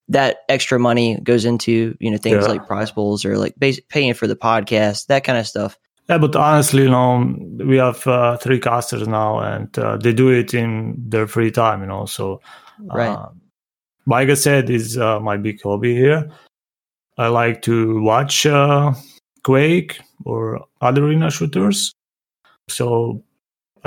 that 0.09 0.39
extra 0.49 0.79
money 0.79 1.21
goes 1.23 1.45
into 1.45 1.97
you 2.01 2.11
know 2.11 2.17
things 2.17 2.43
Yeah. 2.43 2.53
like 2.53 2.67
prize 2.67 2.91
pools 2.91 3.25
or 3.25 3.37
like 3.37 3.55
basic 3.59 3.89
paying 3.89 4.15
for 4.15 4.27
the 4.27 4.37
podcast, 4.37 5.07
that 5.07 5.25
kind 5.25 5.39
of 5.39 5.47
stuff. 5.47 5.79
Yeah, 6.09 6.17
but 6.17 6.35
honestly, 6.35 6.85
you 6.85 6.89
know, 6.91 7.37
we 7.67 7.77
have 7.77 8.07
uh, 8.07 8.39
three 8.39 8.59
casters 8.59 9.07
now, 9.07 9.41
and 9.41 9.79
uh, 9.79 9.99
they 9.99 10.15
do 10.15 10.31
it 10.31 10.55
in 10.55 10.95
their 10.97 11.27
free 11.27 11.51
time, 11.51 11.83
you 11.83 11.87
know. 11.87 12.07
So, 12.07 12.41
Right. 12.79 13.09
uh, 13.11 13.29
like 14.07 14.31
I 14.31 14.35
said, 14.35 14.71
is 14.71 14.97
uh, 14.97 15.21
my 15.21 15.37
big 15.37 15.61
hobby 15.61 15.95
here. 15.95 16.31
I 17.19 17.29
like 17.29 17.61
to 17.63 18.01
watch 18.01 18.47
uh, 18.47 18.95
Quake 19.45 20.01
or 20.25 20.65
other 20.81 21.05
arena 21.05 21.31
shooters. 21.31 21.93
So, 22.71 23.23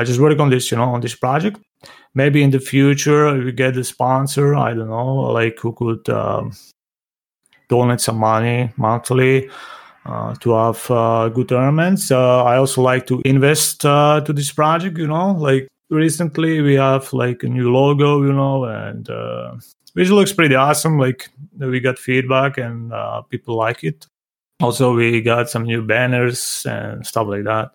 I 0.02 0.04
just 0.04 0.20
work 0.20 0.40
on 0.40 0.50
this, 0.50 0.72
you 0.72 0.78
know, 0.78 0.90
on 0.96 1.02
this 1.02 1.16
project. 1.16 1.60
Maybe 2.16 2.42
in 2.42 2.50
the 2.50 2.60
future, 2.60 3.34
we 3.38 3.52
get 3.52 3.78
a 3.78 3.84
sponsor, 3.84 4.56
I 4.56 4.74
don't 4.74 4.90
know, 4.90 5.16
like 5.32 5.60
who 5.60 5.74
could 5.74 6.10
um, 6.10 6.54
donate 7.70 8.02
some 8.02 8.18
money 8.18 8.72
monthly 8.78 9.50
uh, 10.06 10.34
to 10.36 10.52
have 10.54 10.90
uh, 10.90 11.30
good 11.30 11.50
tournaments. 11.50 12.10
Uh, 12.10 12.44
I 12.44 12.58
also 12.58 12.82
like 12.82 13.06
to 13.08 13.22
invest 13.24 13.86
uh, 13.86 14.22
to 14.26 14.34
this 14.34 14.52
project. 14.52 14.98
You 14.98 15.08
know, 15.08 15.34
like 15.34 15.68
recently 15.92 16.62
we 16.62 16.74
have 16.76 17.14
like 17.14 17.44
a 17.44 17.48
new 17.48 17.72
logo. 17.72 18.24
You 18.24 18.34
know, 18.34 18.66
and 18.66 19.08
uh, 19.10 19.54
which 19.94 20.10
looks 20.10 20.34
pretty 20.34 20.56
awesome. 20.56 20.98
Like 20.98 21.30
we 21.58 21.80
got 21.80 22.00
feedback 22.00 22.58
and 22.58 22.92
uh, 22.92 23.22
people 23.22 23.56
like 23.56 23.84
it. 23.84 24.08
Also, 24.60 24.96
we 24.96 25.22
got 25.22 25.50
some 25.50 25.64
new 25.64 25.82
banners 25.86 26.66
and 26.70 27.06
stuff 27.06 27.28
like 27.28 27.44
that. 27.46 27.72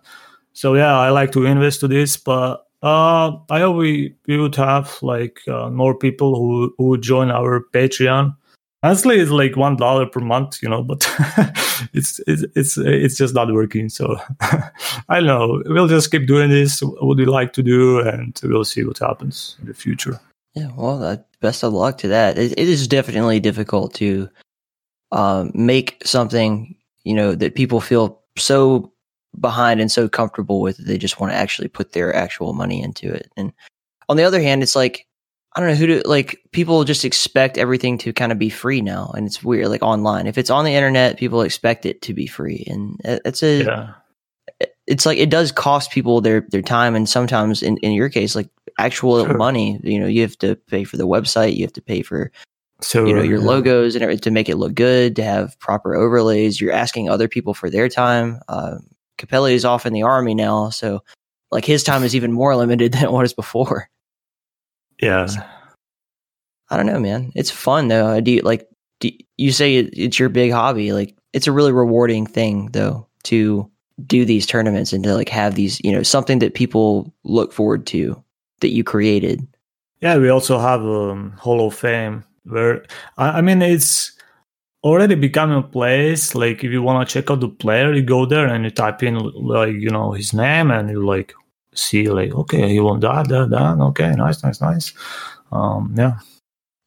So 0.57 0.73
yeah, 0.73 0.97
I 0.97 1.11
like 1.11 1.31
to 1.33 1.45
invest 1.45 1.81
to 1.81 1.87
this, 1.87 2.17
but 2.17 2.65
uh, 2.81 3.31
I 3.51 3.59
hope 3.59 3.77
we, 3.77 4.15
we 4.25 4.39
would 4.39 4.55
have 4.55 4.97
like 5.03 5.39
uh, 5.47 5.69
more 5.69 5.93
people 5.93 6.35
who 6.35 6.73
who 6.79 6.85
would 6.89 7.03
join 7.03 7.29
our 7.29 7.63
Patreon. 7.75 8.35
Honestly 8.81 9.19
it's 9.19 9.29
like 9.29 9.55
one 9.55 9.75
dollar 9.75 10.07
per 10.07 10.19
month 10.19 10.59
you 10.63 10.69
know 10.69 10.81
but 10.81 11.07
it's 11.93 12.19
it's 12.25 12.43
it's 12.55 12.75
it's 12.75 13.17
just 13.17 13.35
not 13.35 13.53
working. 13.53 13.87
So 13.87 14.17
i 14.41 15.19
don't 15.19 15.27
know. 15.27 15.61
We'll 15.67 15.87
just 15.87 16.09
keep 16.09 16.25
doing 16.25 16.49
this 16.49 16.81
what 16.81 17.17
we 17.17 17.25
like 17.25 17.53
to 17.53 17.61
do 17.61 17.99
and 17.99 18.39
we'll 18.41 18.65
see 18.65 18.83
what 18.83 18.97
happens 18.97 19.57
in 19.61 19.67
the 19.67 19.75
future. 19.75 20.19
Yeah, 20.55 20.71
well, 20.75 21.03
uh, 21.03 21.17
best 21.39 21.63
of 21.63 21.73
luck 21.73 21.99
to 21.99 22.07
that. 22.07 22.39
It, 22.39 22.53
it 22.53 22.67
is 22.67 22.87
definitely 22.87 23.39
difficult 23.39 23.93
to 23.95 24.27
um, 25.11 25.51
make 25.53 26.01
something 26.03 26.75
you 27.03 27.13
know 27.13 27.35
that 27.35 27.53
people 27.53 27.79
feel 27.79 28.23
so 28.39 28.91
behind 29.39 29.79
and 29.79 29.91
so 29.91 30.07
comfortable 30.09 30.61
with 30.61 30.77
that 30.77 30.87
they 30.87 30.97
just 30.97 31.19
want 31.19 31.31
to 31.31 31.37
actually 31.37 31.67
put 31.67 31.91
their 31.91 32.15
actual 32.15 32.53
money 32.53 32.81
into 32.81 33.11
it. 33.11 33.31
And 33.37 33.53
on 34.09 34.17
the 34.17 34.23
other 34.23 34.41
hand, 34.41 34.63
it's 34.63 34.75
like 34.75 35.07
I 35.55 35.59
don't 35.59 35.69
know 35.69 35.75
who 35.75 35.87
to 35.87 36.07
like. 36.07 36.39
People 36.51 36.83
just 36.83 37.03
expect 37.03 37.57
everything 37.57 37.97
to 37.99 38.13
kind 38.13 38.31
of 38.31 38.37
be 38.37 38.49
free 38.49 38.81
now, 38.81 39.11
and 39.15 39.25
it's 39.25 39.43
weird. 39.43 39.69
Like 39.69 39.81
online, 39.81 40.27
if 40.27 40.37
it's 40.37 40.49
on 40.49 40.65
the 40.65 40.75
internet, 40.75 41.17
people 41.17 41.41
expect 41.41 41.85
it 41.85 42.01
to 42.03 42.13
be 42.13 42.27
free, 42.27 42.63
and 42.67 42.99
it's 43.03 43.41
a 43.41 43.63
yeah 43.63 43.93
it's 44.87 45.05
like 45.05 45.17
it 45.17 45.29
does 45.29 45.51
cost 45.51 45.91
people 45.91 46.21
their 46.21 46.41
their 46.49 46.61
time 46.61 46.95
and 46.95 47.07
sometimes 47.07 47.61
in, 47.61 47.77
in 47.77 47.91
your 47.91 48.09
case 48.09 48.35
like 48.35 48.49
actual 48.79 49.23
Sure. 49.23 49.37
money 49.37 49.79
you 49.83 49.99
know 49.99 50.07
you 50.07 50.21
have 50.21 50.37
to 50.37 50.55
pay 50.55 50.83
for 50.83 50.97
the 50.97 51.07
website 51.07 51.55
you 51.55 51.63
have 51.63 51.73
to 51.73 51.81
pay 51.81 52.01
for 52.01 52.31
So 52.81 53.05
you 53.05 53.13
know 53.13 53.21
your 53.21 53.39
yeah. 53.39 53.45
logos 53.45 53.95
and 53.95 54.03
everything 54.03 54.21
to 54.21 54.31
make 54.31 54.49
it 54.49 54.55
look 54.55 54.75
good, 54.75 55.15
to 55.15 55.23
have 55.23 55.59
proper 55.59 55.95
overlays. 55.95 56.61
You're 56.61 56.73
asking 56.73 57.09
other 57.09 57.27
people 57.27 57.53
for 57.53 57.69
their 57.69 57.89
time. 57.89 58.39
Uh, 58.47 58.77
Capelli 59.17 59.53
is 59.53 59.65
off 59.65 59.85
in 59.85 59.93
the 59.93 60.03
army 60.03 60.35
now, 60.35 60.69
so 60.69 61.03
like 61.51 61.65
his 61.65 61.83
time 61.83 62.03
is 62.03 62.15
even 62.15 62.31
more 62.31 62.55
limited 62.55 62.91
than 62.93 63.03
it 63.03 63.11
was 63.11 63.33
before. 63.33 63.89
Yeah. 65.01 65.27
I 66.69 66.75
don't 66.75 66.85
know, 66.85 66.99
man. 66.99 67.31
It's 67.35 67.51
fun 67.51 67.87
though. 67.87 68.19
Do 68.19 68.31
you, 68.31 68.41
like 68.41 68.67
do 68.99 69.11
you 69.37 69.51
say 69.51 69.75
it, 69.77 69.89
it's 69.93 70.19
your 70.19 70.29
big 70.29 70.51
hobby? 70.51 70.91
Like 70.91 71.15
it's 71.33 71.47
a 71.47 71.51
really 71.51 71.71
rewarding 71.71 72.25
thing 72.25 72.69
though 72.71 73.07
to 73.23 73.69
do 74.05 74.25
these 74.25 74.45
tournaments 74.45 74.93
and 74.93 75.03
to 75.03 75.15
like 75.15 75.29
have 75.29 75.55
these, 75.55 75.79
you 75.83 75.91
know, 75.91 76.03
something 76.03 76.39
that 76.39 76.55
people 76.55 77.13
look 77.23 77.53
forward 77.53 77.85
to 77.87 78.21
that 78.61 78.69
you 78.69 78.83
created. 78.83 79.47
Yeah, 80.01 80.17
we 80.17 80.29
also 80.29 80.59
have 80.59 80.83
a 80.83 81.11
um, 81.11 81.31
Hall 81.31 81.65
of 81.65 81.75
Fame 81.75 82.23
where 82.43 82.85
I, 83.17 83.39
I 83.39 83.41
mean 83.41 83.61
it's 83.61 84.16
already 84.87 85.15
becoming 85.15 85.57
a 85.57 85.61
place. 85.63 86.33
Like 86.35 86.63
if 86.63 86.71
you 86.71 86.81
want 86.81 87.07
to 87.07 87.13
check 87.13 87.29
out 87.31 87.39
the 87.41 87.49
player, 87.49 87.93
you 87.93 88.01
go 88.03 88.25
there 88.25 88.47
and 88.47 88.63
you 88.63 88.71
type 88.71 89.03
in 89.03 89.15
like 89.17 89.73
you 89.73 89.89
know 89.89 90.11
his 90.13 90.33
name 90.33 90.71
and 90.71 90.89
you 90.89 91.05
like 91.05 91.33
see 91.73 92.09
like 92.09 92.33
okay 92.33 92.69
he 92.69 92.79
won 92.79 92.99
that 93.01 93.27
that 93.29 93.49
that 93.51 93.77
okay 93.79 94.11
nice 94.13 94.43
nice 94.43 94.61
nice. 94.61 94.93
Um, 95.51 95.93
yeah, 95.97 96.19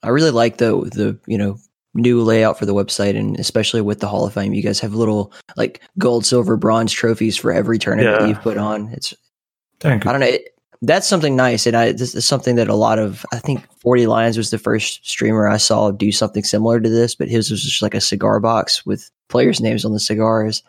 I 0.02 0.08
really 0.08 0.30
like 0.30 0.58
the 0.58 0.72
the 0.92 1.18
you 1.26 1.38
know 1.38 1.58
new 1.94 2.22
layout 2.22 2.58
for 2.58 2.66
the 2.66 2.74
website 2.74 3.16
and 3.16 3.38
especially 3.38 3.80
with 3.80 4.00
the 4.00 4.06
Hall 4.06 4.26
of 4.26 4.32
Fame. 4.34 4.52
You 4.54 4.62
guys 4.62 4.80
have 4.80 4.94
little 4.94 5.32
like 5.56 5.80
gold, 5.98 6.24
silver, 6.24 6.56
bronze 6.56 6.92
trophies 6.92 7.36
for 7.36 7.52
every 7.52 7.78
tournament 7.78 8.20
Yeah. 8.20 8.26
you've 8.28 8.40
put 8.42 8.56
on. 8.58 8.88
It's 8.92 9.14
thank 9.80 10.04
you. 10.04 10.10
I 10.10 10.12
don't 10.12 10.20
know. 10.20 10.26
It, 10.28 10.54
that's 10.83 11.07
something 11.07 11.37
nice, 11.37 11.66
and 11.66 11.77
I 11.77 11.93
this 11.93 12.14
is 12.14 12.25
something 12.27 12.57
that 12.57 12.69
a 12.69 12.75
lot 12.75 12.99
of 12.99 13.25
I 13.33 13.38
think 13.38 13.64
Forty 13.81 14.07
Lions 14.07 14.37
was 14.38 14.51
the 14.51 14.59
first 14.59 15.07
streamer 15.09 15.47
I 15.49 15.59
saw 15.59 15.90
do 15.90 16.11
something 16.12 16.43
similar 16.45 16.81
to 16.81 16.88
this, 16.88 17.14
but 17.14 17.29
his 17.29 17.51
was 17.51 17.62
just 17.62 17.83
like 17.83 17.95
a 17.95 18.01
cigar 18.01 18.40
box 18.40 18.85
with 18.87 19.11
players' 19.29 19.61
names 19.61 19.85
on 19.85 19.93
the 19.93 20.01
cigars. 20.01 20.62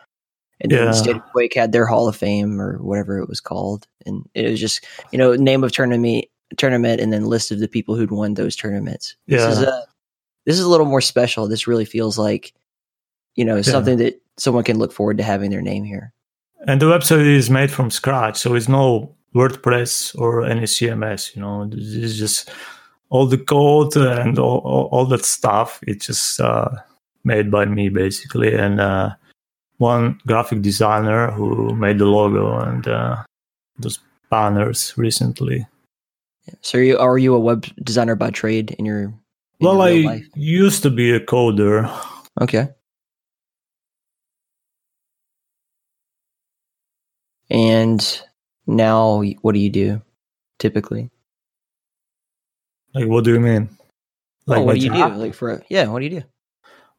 And 0.60 0.70
then 0.70 0.78
Yeah. 0.80 0.84
the 0.86 0.92
State 0.92 1.16
of 1.16 1.22
Quake 1.32 1.54
had 1.54 1.72
their 1.72 1.86
Hall 1.86 2.08
of 2.08 2.14
Fame 2.16 2.60
or 2.60 2.78
whatever 2.78 3.18
it 3.18 3.28
was 3.28 3.40
called, 3.40 3.86
and 4.06 4.28
it 4.34 4.50
was 4.50 4.60
just 4.60 4.84
you 5.12 5.18
know 5.18 5.34
name 5.34 5.64
of 5.64 5.72
tournament 5.72 6.26
tournament 6.58 7.00
and 7.00 7.12
then 7.12 7.24
list 7.24 7.50
of 7.50 7.60
the 7.60 7.68
people 7.68 7.96
who'd 7.96 8.10
won 8.10 8.34
those 8.34 8.54
tournaments. 8.54 9.16
This 9.26 9.42
is 9.42 9.60
Yeah. 9.62 9.68
a 9.68 9.82
this 10.44 10.58
is 10.58 10.64
a 10.64 10.68
little 10.68 10.86
more 10.86 11.00
special. 11.00 11.48
This 11.48 11.66
really 11.66 11.86
feels 11.86 12.18
like 12.18 12.52
you 13.34 13.44
know 13.46 13.62
something 13.62 13.96
that 13.98 14.20
someone 14.36 14.64
can 14.64 14.78
look 14.78 14.92
forward 14.92 15.16
to 15.16 15.22
having 15.24 15.50
their 15.50 15.62
name 15.62 15.84
here. 15.84 16.12
And 16.66 16.80
the 16.80 16.86
website 16.86 17.26
is 17.26 17.48
made 17.50 17.70
from 17.70 17.90
scratch, 17.90 18.36
so 18.36 18.54
it's 18.54 18.68
no 18.68 19.14
WordPress 19.34 20.18
or 20.18 20.44
any 20.44 20.62
CMS. 20.62 21.34
You 21.34 21.42
know, 21.42 21.66
this 21.66 21.94
is 21.94 22.18
just 22.18 22.50
all 23.10 23.26
the 23.26 23.38
code 23.38 23.96
and 23.96 24.38
all, 24.38 24.58
all, 24.58 24.88
all 24.92 25.06
that 25.06 25.24
stuff. 25.24 25.80
It's 25.86 26.06
just 26.06 26.40
uh, 26.40 26.68
made 27.24 27.50
by 27.50 27.64
me 27.66 27.88
basically, 27.88 28.54
and 28.54 28.80
uh, 28.80 29.10
one 29.78 30.18
graphic 30.26 30.62
designer 30.62 31.30
who 31.30 31.74
made 31.74 31.98
the 31.98 32.06
logo 32.06 32.58
and 32.58 32.86
uh, 32.86 33.22
those 33.78 33.98
banners 34.30 34.96
recently. 34.96 35.66
So 36.60 36.78
are 36.78 36.82
you 36.82 36.98
are 36.98 37.18
you 37.18 37.34
a 37.34 37.40
web 37.40 37.66
designer 37.84 38.16
by 38.16 38.30
trade 38.30 38.72
in 38.72 38.84
your 38.84 39.02
in 39.02 39.14
Well, 39.60 39.74
your 39.74 40.10
I 40.10 40.14
life? 40.14 40.26
used 40.34 40.82
to 40.82 40.90
be 40.90 41.12
a 41.12 41.20
coder. 41.20 41.88
Okay. 42.40 42.68
And 47.50 48.22
now, 48.66 49.22
what 49.42 49.52
do 49.54 49.58
you 49.60 49.70
do 49.70 50.02
typically? 50.58 51.10
Like, 52.94 53.08
what 53.08 53.24
do 53.24 53.32
you 53.32 53.40
mean? 53.40 53.68
oh, 54.48 54.62
what 54.62 54.74
do 54.74 54.80
you 54.80 54.88
job? 54.90 55.14
do? 55.14 55.18
Like 55.18 55.34
for 55.34 55.62
yeah, 55.68 55.88
what 55.88 56.00
do 56.00 56.04
you 56.06 56.20
do? 56.20 56.26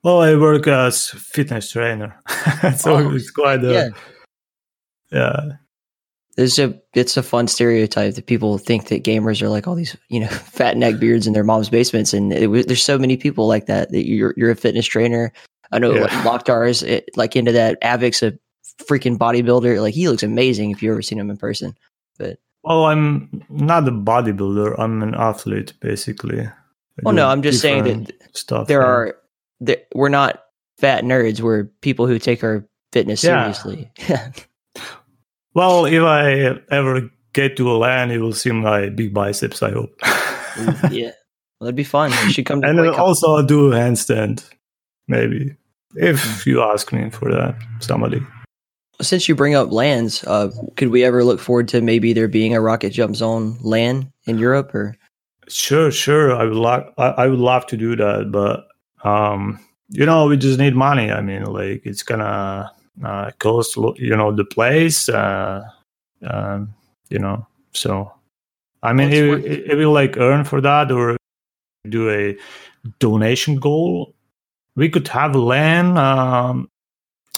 Well, 0.03 0.21
I 0.21 0.35
work 0.35 0.67
as 0.67 1.09
fitness 1.09 1.71
trainer, 1.71 2.19
so 2.77 2.95
Oh, 2.95 3.15
it's 3.15 3.31
quite 3.31 3.63
a 3.63 3.71
yeah, 3.73 3.89
yeah. 5.11 5.41
it's 6.35 6.59
a 6.59 6.77
it's 6.93 7.15
a 7.15 7.23
fun 7.23 7.47
stereotype 7.47 8.15
that 8.15 8.25
people 8.25 8.57
think 8.57 8.87
that 8.89 9.03
gamers 9.03 9.41
are 9.41 9.49
like 9.49 9.65
all 9.67 9.75
these 9.75 9.95
you 10.09 10.19
know 10.19 10.27
fat 10.27 10.75
neck 10.77 10.99
beards 10.99 11.27
in 11.27 11.33
their 11.33 11.43
mom's 11.43 11.69
basements, 11.69 12.13
and 12.13 12.33
it, 12.33 12.67
there's 12.67 12.83
so 12.83 12.97
many 12.97 13.15
people 13.17 13.47
like 13.47 13.67
that. 13.67 13.91
That 13.91 14.05
you're 14.07 14.33
you're 14.35 14.51
a 14.51 14.55
fitness 14.55 14.85
trainer. 14.85 15.31
I 15.71 15.79
know 15.79 15.93
Yeah. 15.93 16.01
like 16.01 16.11
Locktar 16.45 16.69
is 16.69 16.83
it, 16.83 17.09
like 17.15 17.35
into 17.35 17.51
that. 17.53 17.81
Avic's 17.81 18.21
a 18.23 18.37
freaking 18.79 19.17
bodybuilder. 19.17 19.81
Like 19.81 19.93
he 19.93 20.09
looks 20.09 20.23
amazing 20.23 20.71
if 20.71 20.81
you 20.81 20.91
ever 20.91 21.01
seen 21.01 21.19
him 21.19 21.29
in 21.29 21.37
person. 21.37 21.75
But 22.17 22.39
well, 22.63 22.85
I'm 22.85 23.43
not 23.49 23.87
a 23.87 23.91
bodybuilder. 23.91 24.75
I'm 24.77 25.03
an 25.03 25.15
athlete, 25.15 25.73
basically. 25.79 26.41
I 26.41 26.51
Well, 27.03 27.13
no, 27.13 27.27
I'm 27.27 27.41
just 27.41 27.61
saying 27.61 27.83
that 27.83 28.13
stuff. 28.37 28.67
there 28.67 28.81
yeah. 28.81 28.87
are 28.87 29.15
there, 29.59 29.77
we're 29.93 30.09
not 30.09 30.43
fat 30.77 31.03
nerds. 31.03 31.41
We're 31.41 31.65
people 31.81 32.07
who 32.07 32.19
take 32.19 32.43
our 32.43 32.67
fitness 32.91 33.23
Yeah. 33.23 33.51
seriously. 33.51 33.91
Well, 35.55 35.85
if 35.85 36.01
I 36.01 36.59
ever 36.71 37.11
get 37.33 37.57
to 37.57 37.71
a 37.71 37.77
LAN, 37.77 38.09
you 38.09 38.21
will 38.21 38.33
see 38.33 38.51
my 38.51 38.89
big 38.89 39.13
biceps. 39.13 39.61
I 39.61 39.71
hope. 39.71 39.95
Mm, 39.99 40.91
yeah, 40.91 41.05
well, 41.59 41.67
that'd 41.67 41.75
be 41.75 41.83
fun. 41.83 42.11
You 42.25 42.31
should 42.31 42.45
come 42.45 42.61
to 42.61 42.67
and 42.67 42.79
then 42.79 42.89
also 42.89 43.35
I'll 43.35 43.45
do 43.45 43.71
a 43.71 43.75
handstand, 43.75 44.49
maybe 45.07 45.55
if 45.95 46.23
mm. 46.23 46.45
you 46.47 46.63
ask 46.63 46.91
me 46.91 47.09
for 47.11 47.31
that. 47.31 47.55
Somebody. 47.79 48.21
Since 49.01 49.27
you 49.27 49.35
bring 49.35 49.55
up 49.55 49.71
LANs, 49.71 50.23
uh, 50.25 50.51
could 50.77 50.89
we 50.89 51.03
ever 51.03 51.23
look 51.23 51.39
forward 51.39 51.67
to 51.69 51.81
maybe 51.81 52.13
there 52.13 52.27
being 52.27 52.53
a 52.55 52.61
rocket 52.61 52.91
jump 52.91 53.15
zone 53.15 53.57
LAN 53.61 54.11
in 54.25 54.37
Europe? 54.37 54.73
Or 54.73 54.95
Sure, 55.47 55.91
sure. 55.91 56.35
I 56.35 56.45
would 56.45 56.55
like. 56.55 56.85
I, 56.97 57.07
I 57.07 57.27
would 57.27 57.39
love 57.39 57.65
to 57.67 57.77
do 57.77 57.95
that, 57.95 58.31
but 58.31 58.67
um, 59.07 59.59
you 59.89 60.05
know, 60.05 60.27
we 60.27 60.37
just 60.37 60.59
need 60.59 60.75
money. 60.75 61.11
I 61.11 61.21
mean, 61.21 61.43
like 61.45 61.85
it's 61.85 62.03
gonna 62.03 62.71
uh, 63.03 63.31
cost. 63.39 63.75
You 63.75 64.15
know, 64.15 64.31
the 64.31 64.45
place. 64.45 65.09
Uh, 65.09 65.63
um, 66.23 66.73
you 67.09 67.19
know, 67.19 67.45
so 67.73 68.11
I 68.81 68.93
mean, 68.93 69.09
Well, 69.09 69.17
if, 69.17 69.45
it's 69.45 69.47
worth- 69.47 69.69
if 69.69 69.77
we 69.77 69.85
like 69.85 70.17
earn 70.17 70.43
for 70.45 70.61
that 70.61 70.91
or 70.91 71.17
do 71.89 72.09
a 72.09 72.37
donation 72.99 73.57
goal, 73.57 74.13
we 74.75 74.89
could 74.89 75.07
have 75.09 75.35
LAN. 75.35 75.97
Um, 75.97 76.69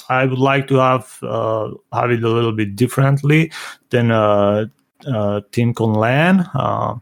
I 0.09 0.25
would 0.25 0.39
like 0.39 0.67
to 0.67 0.75
have 0.75 1.17
uh, 1.23 1.71
have 1.93 2.11
it 2.11 2.23
a 2.23 2.29
little 2.29 2.51
bit 2.51 2.75
differently 2.75 3.51
than 3.89 4.11
uh, 4.11 4.65
uh, 5.07 5.41
Team 5.51 5.73
Con 5.73 5.93
LAN. 5.93 6.41
Uh, 6.53 6.95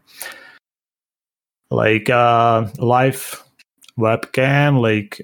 like 1.70 2.08
uh, 2.08 2.66
live 2.78 3.42
webcam, 3.98 4.80
like 4.80 5.20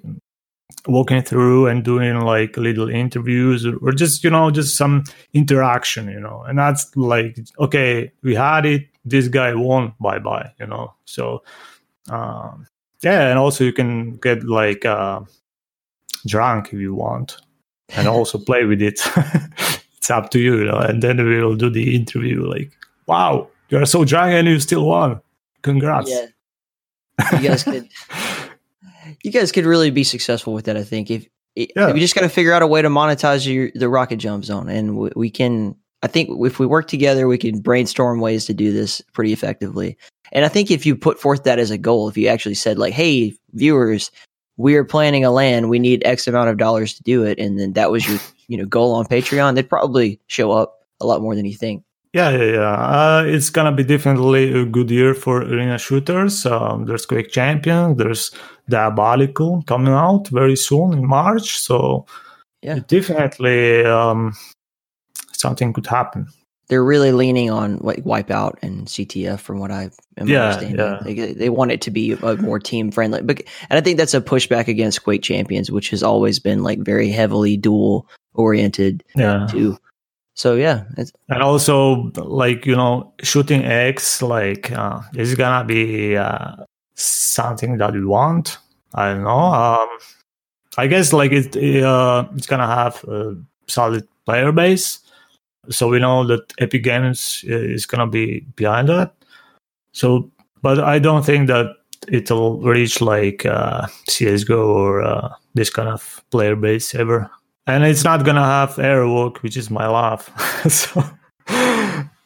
walking 0.87 1.23
through 1.23 1.67
and 1.67 1.85
doing 1.85 2.21
like 2.21 2.57
little 2.57 2.89
interviews 2.89 3.67
or, 3.67 3.77
or 3.79 3.93
just 3.93 4.25
you 4.25 4.31
know 4.31 4.51
just 4.51 4.77
some 4.77 5.05
interaction, 5.35 6.09
you 6.09 6.21
know. 6.21 6.43
And 6.43 6.59
that's 6.59 6.95
like 6.97 7.39
okay, 7.59 8.13
we 8.23 8.35
had 8.35 8.67
it. 8.67 8.87
This 9.05 9.29
guy 9.29 9.55
won. 9.55 9.95
Bye 10.01 10.19
bye. 10.19 10.53
You 10.59 10.67
know. 10.67 10.95
So 11.05 11.43
um, 12.09 12.67
yeah, 13.03 13.29
and 13.29 13.39
also 13.39 13.65
you 13.65 13.73
can 13.73 14.17
get 14.17 14.45
like 14.45 14.85
uh, 14.85 15.21
drunk 16.27 16.69
if 16.69 16.81
you 16.81 16.95
want, 16.95 17.37
and 17.97 18.07
also 18.09 18.39
play 18.39 18.65
with 18.65 18.81
it. 18.83 19.01
it's 19.97 20.11
up 20.11 20.31
to 20.31 20.39
you, 20.39 20.59
you 20.59 20.65
know. 20.65 20.77
And 20.79 21.03
then 21.03 21.17
we 21.25 21.43
will 21.43 21.57
do 21.57 21.71
the 21.71 21.95
interview. 21.95 22.45
Like, 22.49 22.71
wow, 23.07 23.49
you 23.69 23.79
are 23.79 23.87
so 23.87 24.05
drunk 24.05 24.33
and 24.33 24.49
you 24.49 24.59
still 24.61 24.87
won. 24.87 25.21
Congrats. 25.63 26.11
yeah, 26.11 26.27
you 27.33 27.49
guys 27.49 27.63
could 27.65 27.89
you 29.23 29.31
guys 29.31 29.53
could 29.53 29.67
really 29.67 29.91
be 29.91 30.05
successful 30.05 30.53
with 30.55 30.65
that. 30.67 30.77
I 30.77 30.85
think 30.85 31.11
if, 31.11 31.27
Yeah. 31.55 31.93
we 31.93 32.01
just 32.01 32.15
got 32.15 32.23
to 32.23 32.29
figure 32.29 32.53
out 32.53 32.63
a 32.63 32.67
way 32.67 32.81
to 32.83 32.89
monetize 32.89 33.47
your, 33.47 33.71
the 33.75 33.89
rocket 33.89 34.17
jump 34.17 34.45
zone, 34.45 34.69
and 34.69 34.97
we, 34.97 35.11
we 35.17 35.31
can. 35.31 35.77
I 36.03 36.07
think 36.07 36.31
if 36.47 36.59
we 36.59 36.65
work 36.65 36.89
together, 36.89 37.29
we 37.29 37.37
can 37.37 37.61
brainstorm 37.61 38.21
ways 38.21 38.47
to 38.47 38.55
do 38.55 38.73
this 38.73 39.03
pretty 39.13 39.35
effectively. 39.35 39.99
And 40.33 40.47
I 40.47 40.49
think 40.49 40.71
if 40.71 40.87
you 40.87 40.97
put 40.97 41.21
forth 41.21 41.45
that 41.45 41.59
as 41.59 41.71
a 41.71 41.77
goal, 41.77 42.09
if 42.09 42.17
you 42.17 42.29
actually 42.29 42.55
said 42.55 42.79
like, 42.79 42.95
"Hey, 42.95 43.35
viewers, 43.53 44.11
we 44.61 44.75
are 44.77 44.85
planning 44.85 45.25
a 45.25 45.31
LAN. 45.31 45.69
We 45.69 45.79
need 45.79 46.03
X 46.05 46.27
amount 46.29 46.51
of 46.51 46.57
dollars 46.59 46.95
to 46.95 47.03
do 47.03 47.25
it," 47.25 47.39
and 47.39 47.59
then 47.59 47.73
that 47.73 47.91
was 47.91 48.07
your 48.09 48.19
you 48.49 48.57
know 48.59 48.67
goal 48.67 48.95
on 48.95 49.07
Patreon, 49.07 49.55
they'd 49.55 49.69
probably 49.69 50.21
show 50.27 50.53
up 50.53 50.81
a 51.01 51.07
lot 51.07 51.23
more 51.23 51.35
than 51.35 51.45
you 51.47 51.55
think. 51.55 51.83
Yeah, 52.13 52.31
yeah, 52.31 52.53
yeah. 52.59 52.73
Uh, 52.73 53.25
it's 53.27 53.51
gonna 53.51 53.71
be 53.73 53.85
definitely 53.85 54.53
a 54.53 54.65
good 54.65 54.91
year 54.91 55.15
for 55.15 55.43
arena 55.43 55.79
shooters. 55.79 56.45
Um, 56.45 56.87
there's 56.87 57.07
Quake 57.07 57.31
Champion, 57.31 57.97
there's 57.97 58.33
Diabotical 58.69 59.65
coming 59.67 59.93
out 59.93 60.29
very 60.29 60.57
soon 60.57 60.93
in 60.93 61.07
March. 61.07 61.59
So 61.59 62.07
Yeah. 62.63 62.81
definitely 62.89 63.85
um, 63.87 64.35
something 65.33 65.73
could 65.73 65.87
happen. 65.87 66.27
They're 66.71 66.85
really 66.85 67.11
leaning 67.13 67.51
on 67.51 67.79
like 67.83 68.05
Wipeout 68.05 68.55
and 68.63 68.87
CTF, 68.87 69.41
from 69.41 69.59
what 69.59 69.71
I 69.73 69.91
am 70.17 70.29
Yeah, 70.29 70.45
understanding. 70.45 70.79
yeah. 70.79 71.01
They, 71.03 71.33
they 71.35 71.51
want 71.51 71.73
it 71.73 71.81
to 71.83 71.91
be 71.91 72.13
a 72.13 72.37
more 72.37 72.61
team 72.61 72.91
friendly, 72.93 73.21
but 73.23 73.43
and 73.69 73.77
I 73.77 73.81
think 73.83 73.99
that's 73.99 74.15
a 74.15 74.21
pushback 74.21 74.69
against 74.69 75.03
Quake 75.03 75.23
Champions, 75.23 75.71
which 75.71 75.91
has 75.91 76.03
always 76.03 76.39
been 76.39 76.63
like 76.63 76.79
very 76.79 77.11
heavily 77.11 77.57
duel 77.57 78.07
oriented 78.35 79.03
Yeah. 79.17 79.47
too. 79.51 79.77
So 80.35 80.55
yeah, 80.55 80.85
it's, 80.97 81.13
And 81.29 81.43
also, 81.43 82.11
like 82.15 82.65
you 82.65 82.77
know, 82.77 83.13
shooting 83.21 83.65
X, 83.65 84.23
like 84.23 84.71
uh, 84.71 85.01
it's 85.15 85.35
gonna 85.35 85.67
be 85.67 86.17
uh, 86.17 86.55
something 86.95 87.79
that 87.79 87.93
we 87.93 88.05
want. 88.05 88.59
I 88.95 89.13
don't 89.13 89.25
know. 89.25 89.31
Um, 89.31 89.89
I 90.79 90.87
guess 90.87 91.13
like 91.13 91.33
it, 91.33 91.57
uh, 91.83 92.29
it's 92.37 92.47
gonna 92.47 92.67
have 92.69 93.03
a 93.05 93.37
solid 93.67 94.07
player 94.25 94.53
base, 94.53 95.01
so 95.69 95.89
we 95.89 95.99
know 95.99 96.25
that 96.27 96.53
Epic 96.59 96.83
Games 96.83 97.45
is 97.47 97.87
gonna 97.87 98.07
be 98.07 98.41
behind 98.57 98.89
that. 98.89 99.15
So, 99.93 100.31
but 100.63 100.79
I 100.79 100.99
don't 100.99 101.25
think 101.25 101.49
that 101.49 101.77
it'll 102.09 102.61
reach 102.63 103.01
like 103.01 103.45
uh, 103.45 103.87
CS:GO 104.09 104.59
or 104.59 105.03
uh, 105.03 105.29
this 105.55 105.71
kind 105.71 105.89
of 105.89 106.25
player 106.31 106.57
base 106.57 106.95
ever. 106.95 107.31
And 107.67 107.85
it's 107.85 108.05
not 108.05 108.25
gonna 108.25 108.45
have 108.45 108.77
Aerowalk, 108.77 109.43
which 109.43 109.57
is 109.57 109.71
my 109.71 109.87
love. 109.87 110.29
so, 110.69 111.05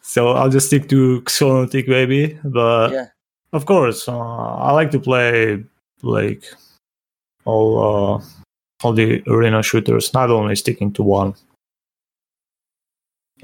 so 0.03 0.29
I'll 0.29 0.51
just 0.51 0.69
stick 0.69 0.89
to 0.91 1.21
Xonotic 1.23 1.89
maybe. 1.89 2.39
But 2.45 2.93
Yeah. 2.93 3.07
of 3.53 3.67
course, 3.67 4.09
uh, 4.09 4.17
I 4.17 4.73
like 4.73 4.91
to 4.93 5.01
play 5.01 5.65
like 6.03 6.45
all 7.45 7.79
uh, 7.79 8.25
all 8.85 8.93
the 8.93 9.23
arena 9.27 9.63
shooters, 9.63 10.15
not 10.15 10.31
only 10.31 10.55
sticking 10.57 10.93
to 10.93 11.03
one. 11.03 11.35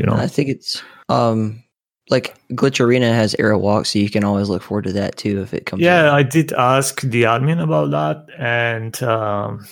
You 0.00 0.06
know, 0.06 0.14
I 0.14 0.26
think 0.28 0.48
it's 0.48 0.82
um 1.10 1.62
like 2.08 2.34
Glitch 2.52 2.80
Arena 2.80 3.12
has 3.12 3.34
Aerowalk, 3.38 3.86
so 3.86 3.98
you 3.98 4.08
can 4.10 4.24
always 4.24 4.48
look 4.48 4.62
forward 4.62 4.84
to 4.84 4.92
that 4.94 5.16
too 5.18 5.42
if 5.42 5.52
it 5.52 5.66
comes. 5.66 5.82
yeah, 5.82 6.06
out. 6.08 6.14
I 6.14 6.22
did 6.22 6.52
ask 6.54 7.00
the 7.02 7.24
admin 7.24 7.62
about 7.62 7.90
that, 7.90 8.26
and 8.38 9.00
um, 9.02 9.66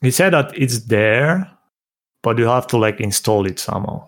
he 0.00 0.10
said 0.12 0.32
that 0.32 0.56
it's 0.56 0.86
there, 0.86 1.50
but 2.22 2.38
you 2.38 2.44
have 2.46 2.68
to 2.68 2.76
like 2.78 3.00
install 3.00 3.46
it 3.46 3.58
somehow. 3.58 4.06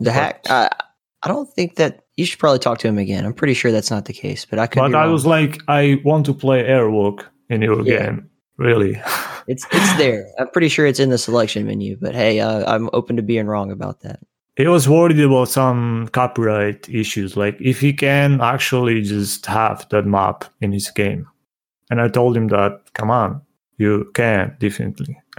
the 0.00 0.10
hack. 0.10 0.40
I 0.48 0.70
I 1.22 1.28
don't 1.28 1.52
think 1.52 1.74
that 1.76 2.04
you 2.16 2.24
should 2.24 2.38
probably 2.38 2.60
talk 2.60 2.78
to 2.78 2.88
him 2.88 2.96
again. 2.98 3.26
I'm 3.26 3.34
pretty 3.34 3.54
sure 3.54 3.70
that's 3.72 3.90
not 3.90 4.06
the 4.06 4.12
case, 4.14 4.46
but 4.46 4.58
I 4.58 4.66
could. 4.66 4.80
But 4.80 4.94
I 4.94 5.06
was 5.06 5.26
like, 5.26 5.60
I 5.68 6.00
want 6.04 6.24
to 6.26 6.32
play 6.34 6.64
Aerowalk 6.64 7.24
in 7.50 7.60
your 7.60 7.82
Yeah. 7.86 7.98
game, 8.06 8.30
really. 8.56 9.00
It's 9.46 9.66
it's 9.70 9.92
there. 9.98 10.26
I'm 10.38 10.48
pretty 10.50 10.68
sure 10.68 10.86
it's 10.86 11.00
in 11.00 11.10
the 11.10 11.18
selection 11.18 11.66
menu. 11.66 11.96
But 12.00 12.14
hey, 12.14 12.40
uh, 12.40 12.64
I'm 12.72 12.88
open 12.92 13.16
to 13.16 13.22
being 13.22 13.46
wrong 13.46 13.70
about 13.70 14.00
that. 14.00 14.20
He 14.58 14.66
was 14.66 14.88
worried 14.88 15.20
about 15.20 15.48
some 15.48 16.08
copyright 16.12 16.88
issues 16.88 17.36
like 17.36 17.56
if 17.60 17.80
he 17.80 17.92
can 17.92 18.40
actually 18.40 19.00
just 19.02 19.46
have 19.46 19.88
that 19.90 20.04
map 20.04 20.44
in 20.60 20.72
his 20.72 20.90
game 20.90 21.26
and 21.90 22.00
i 22.00 22.08
told 22.08 22.36
him 22.36 22.48
that 22.48 22.80
come 22.92 23.10
on 23.10 23.40
you 23.78 24.10
can 24.14 24.56
definitely 24.58 25.16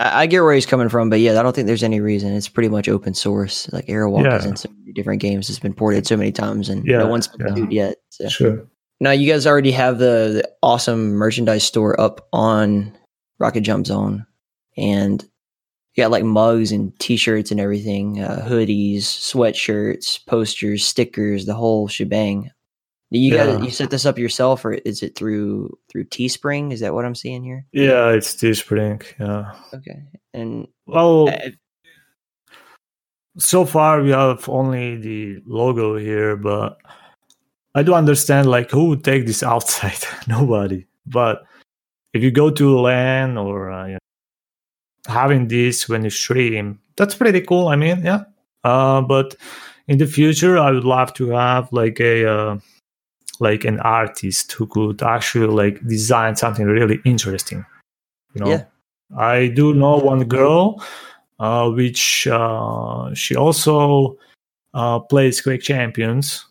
I, 0.00 0.26
get 0.26 0.42
where 0.42 0.54
he's 0.54 0.66
coming 0.66 0.88
from, 0.88 1.10
but 1.10 1.18
yeah, 1.18 1.38
I 1.38 1.42
don't 1.42 1.52
think 1.56 1.66
there's 1.66 1.82
any 1.82 1.98
reason. 1.98 2.32
It's 2.32 2.48
pretty 2.48 2.68
much 2.68 2.88
open 2.88 3.14
source. 3.14 3.68
Like 3.72 3.86
Aerowalk 3.86 4.20
is 4.38 4.44
Yeah. 4.44 4.50
in 4.50 4.56
so 4.56 4.68
many 4.78 4.92
different 4.92 5.20
games. 5.20 5.50
It's 5.50 5.58
been 5.58 5.74
ported 5.74 6.06
so 6.06 6.16
many 6.16 6.30
times, 6.30 6.68
and 6.68 6.86
Yeah, 6.86 6.98
no 6.98 7.08
one's 7.08 7.26
been 7.26 7.48
yeah. 7.48 7.54
sued 7.56 7.72
yet. 7.72 7.96
So. 8.10 8.28
sure 8.28 8.66
Now 9.00 9.10
you 9.10 9.30
guys 9.32 9.44
already 9.44 9.72
have 9.72 9.98
the, 9.98 10.30
the 10.42 10.50
awesome 10.62 11.14
merchandise 11.14 11.64
store 11.64 12.00
up 12.00 12.28
on 12.32 12.96
Rocket 13.40 13.62
Jump 13.62 13.86
Zone, 13.86 14.24
and 14.76 15.24
you 15.98 16.04
got 16.04 16.12
like 16.12 16.22
mugs 16.22 16.70
and 16.70 16.96
T-shirts 17.00 17.50
and 17.50 17.58
everything, 17.58 18.22
uh, 18.22 18.46
hoodies, 18.48 19.00
sweatshirts, 19.00 20.24
posters, 20.26 20.84
stickers, 20.84 21.44
the 21.44 21.54
whole 21.54 21.88
shebang. 21.88 22.52
Do 23.10 23.18
you 23.18 23.32
Yeah. 23.32 23.46
guys 23.56 23.64
you 23.64 23.70
set 23.72 23.90
this 23.90 24.06
up 24.06 24.16
yourself, 24.16 24.64
or 24.64 24.74
is 24.74 25.02
it 25.02 25.16
through 25.16 25.76
through 25.88 26.04
Teespring? 26.04 26.72
Is 26.72 26.78
that 26.80 26.94
what 26.94 27.04
I'm 27.04 27.16
seeing 27.16 27.42
here? 27.42 27.66
yeah 27.72 28.10
it's 28.10 28.34
Teespring 28.36 29.02
yeah 29.18 29.52
Okay, 29.74 30.04
and 30.34 30.68
well 30.86 31.28
uh, 31.30 31.50
so 33.38 33.64
far 33.64 34.00
we 34.02 34.10
have 34.10 34.48
only 34.48 34.96
the 34.96 35.42
logo 35.46 35.96
here 35.96 36.34
but 36.36 36.78
i 37.74 37.82
do 37.82 37.94
understand 37.94 38.48
like 38.48 38.70
who 38.70 38.86
would 38.86 39.04
take 39.04 39.26
this 39.26 39.42
outside 39.52 39.98
nobody 40.26 40.84
but 41.06 41.44
if 42.14 42.22
you 42.22 42.30
go 42.30 42.50
to 42.50 42.78
LAN 42.80 43.36
or 43.36 43.70
uh, 43.70 43.86
you 43.86 43.98
having 45.08 45.48
this 45.48 45.88
when 45.88 46.04
you 46.04 46.10
stream 46.10 46.78
that's 46.96 47.14
pretty 47.14 47.40
cool 47.40 47.68
i 47.68 47.76
mean 47.76 48.00
yeah 48.04 48.24
uh, 48.64 49.00
but 49.00 49.34
in 49.88 49.98
the 49.98 50.06
future 50.06 50.58
i 50.58 50.70
would 50.70 50.84
love 50.84 51.12
to 51.14 51.30
have 51.30 51.72
like 51.72 51.98
a 52.00 52.26
uh, 52.26 52.58
like 53.40 53.64
an 53.64 53.80
artist 53.80 54.52
who 54.52 54.66
could 54.66 55.02
actually 55.02 55.46
like 55.46 55.80
design 55.86 56.36
something 56.36 56.66
really 56.66 57.00
interesting 57.04 57.64
you 58.34 58.40
know 58.44 58.50
Yeah. 58.50 58.64
i 59.16 59.48
do 59.48 59.74
know 59.74 59.96
one 59.96 60.24
girl 60.24 60.82
uh, 61.40 61.70
which 61.70 62.26
uh, 62.26 63.14
she 63.14 63.36
also 63.36 64.18
uh, 64.74 64.98
plays 64.98 65.40
Quake 65.40 65.62
Champions. 65.62 66.46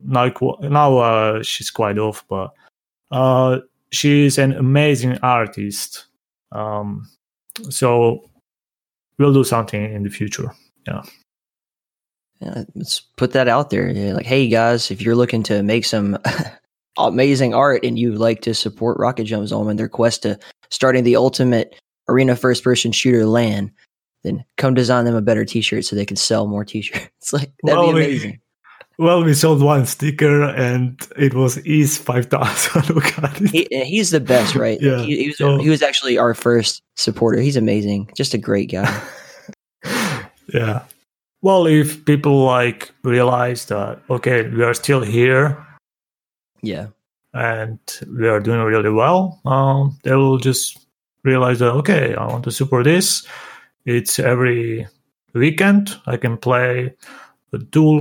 Now, 0.00 0.30
now 0.60 0.98
uh, 0.98 1.42
she's 1.42 1.70
quite 1.70 1.98
off, 1.98 2.24
but 2.28 2.52
uh, 3.10 3.60
she's 3.90 4.38
an 4.38 4.52
amazing 4.52 5.18
artist. 5.22 6.06
Um, 6.52 7.08
so 7.70 8.28
we'll 9.18 9.32
do 9.32 9.44
something 9.44 9.92
in 9.92 10.02
the 10.02 10.10
future. 10.10 10.52
yeah, 10.86 11.02
let's 12.74 13.00
put 13.16 13.32
that 13.32 13.48
out 13.48 13.70
there. 13.70 13.88
Yeah, 13.90 14.12
like, 14.14 14.26
hey 14.26 14.48
guys, 14.48 14.90
if 14.90 15.00
you're 15.00 15.14
looking 15.16 15.42
to 15.44 15.62
make 15.62 15.84
some 15.84 16.18
amazing 16.98 17.54
art 17.54 17.84
and 17.84 17.98
you 17.98 18.12
like 18.12 18.42
to 18.42 18.54
support 18.54 18.98
Rocket 18.98 19.24
Jump 19.24 19.46
Zone 19.48 19.68
and 19.70 19.78
their 19.78 19.88
quest 19.88 20.22
to 20.22 20.38
starting 20.70 21.04
the 21.04 21.16
ultimate 21.16 21.74
arena 22.08 22.36
first 22.36 22.62
person 22.62 22.92
shooter 22.92 23.24
LAN, 23.26 23.72
then 24.22 24.44
come 24.56 24.74
design 24.74 25.04
them 25.04 25.14
a 25.14 25.22
better 25.22 25.44
T-shirt 25.44 25.84
so 25.84 25.96
they 25.96 26.06
can 26.06 26.16
sell 26.16 26.46
more 26.46 26.64
T-shirts. 26.64 27.08
It's 27.20 27.32
like 27.32 27.52
that'd 27.62 27.78
Well, 27.78 27.92
be 27.92 28.04
amazing. 28.04 28.40
Well, 28.98 29.22
we 29.24 29.34
sold 29.34 29.62
one 29.62 29.84
sticker 29.84 30.42
and 30.42 30.96
it 31.16 31.34
was 31.34 31.64
East 31.66 32.02
5000. 32.02 32.94
Look 32.94 33.18
at. 33.18 33.36
He, 33.36 33.66
he's 33.70 34.10
the 34.10 34.20
best, 34.20 34.54
right? 34.56 34.80
Yeah. 34.80 35.02
He, 35.02 35.16
he 35.18 35.26
was 35.28 35.38
So- 35.38 35.58
he 35.58 35.68
was 35.68 35.82
actually 35.82 36.16
our 36.18 36.34
first 36.34 36.82
supporter. 36.96 37.40
He's 37.40 37.56
amazing, 37.56 38.10
just 38.16 38.32
a 38.34 38.38
great 38.38 38.70
guy. 38.70 39.02
yeah. 40.54 40.84
Well, 41.42 41.66
if 41.66 42.04
people 42.06 42.44
like 42.44 42.90
realize 43.04 43.66
that, 43.66 44.00
okay, 44.10 44.48
we 44.48 44.64
are 44.64 44.74
still 44.74 45.02
here 45.02 45.62
yeah, 46.62 46.86
and 47.34 47.78
we 48.18 48.26
are 48.26 48.40
doing 48.40 48.60
really 48.62 48.90
well, 48.90 49.40
um, 49.44 49.96
they 50.02 50.14
will 50.16 50.38
just 50.38 50.78
realize 51.22 51.58
that 51.60 51.70
okay, 51.72 52.14
I 52.14 52.26
want 52.26 52.44
to 52.44 52.50
support 52.50 52.84
this. 52.84 53.24
It's 53.84 54.18
every 54.18 54.88
weekend. 55.34 55.94
I 56.06 56.16
can 56.16 56.38
play 56.38 56.94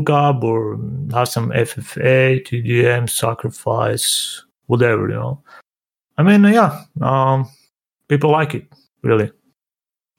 cup 0.06 0.44
or 0.44 0.78
have 1.12 1.30
some 1.30 1.52
FFA, 1.52 2.42
TDM, 2.46 3.10
sacrifice, 3.10 4.44
whatever 4.68 5.08
you 5.10 5.16
know. 5.16 5.44
I 6.18 6.24
mean, 6.24 6.44
yeah, 6.54 6.84
um, 7.02 7.50
people 8.08 8.32
like 8.32 8.54
it 8.56 8.68
really. 9.02 9.32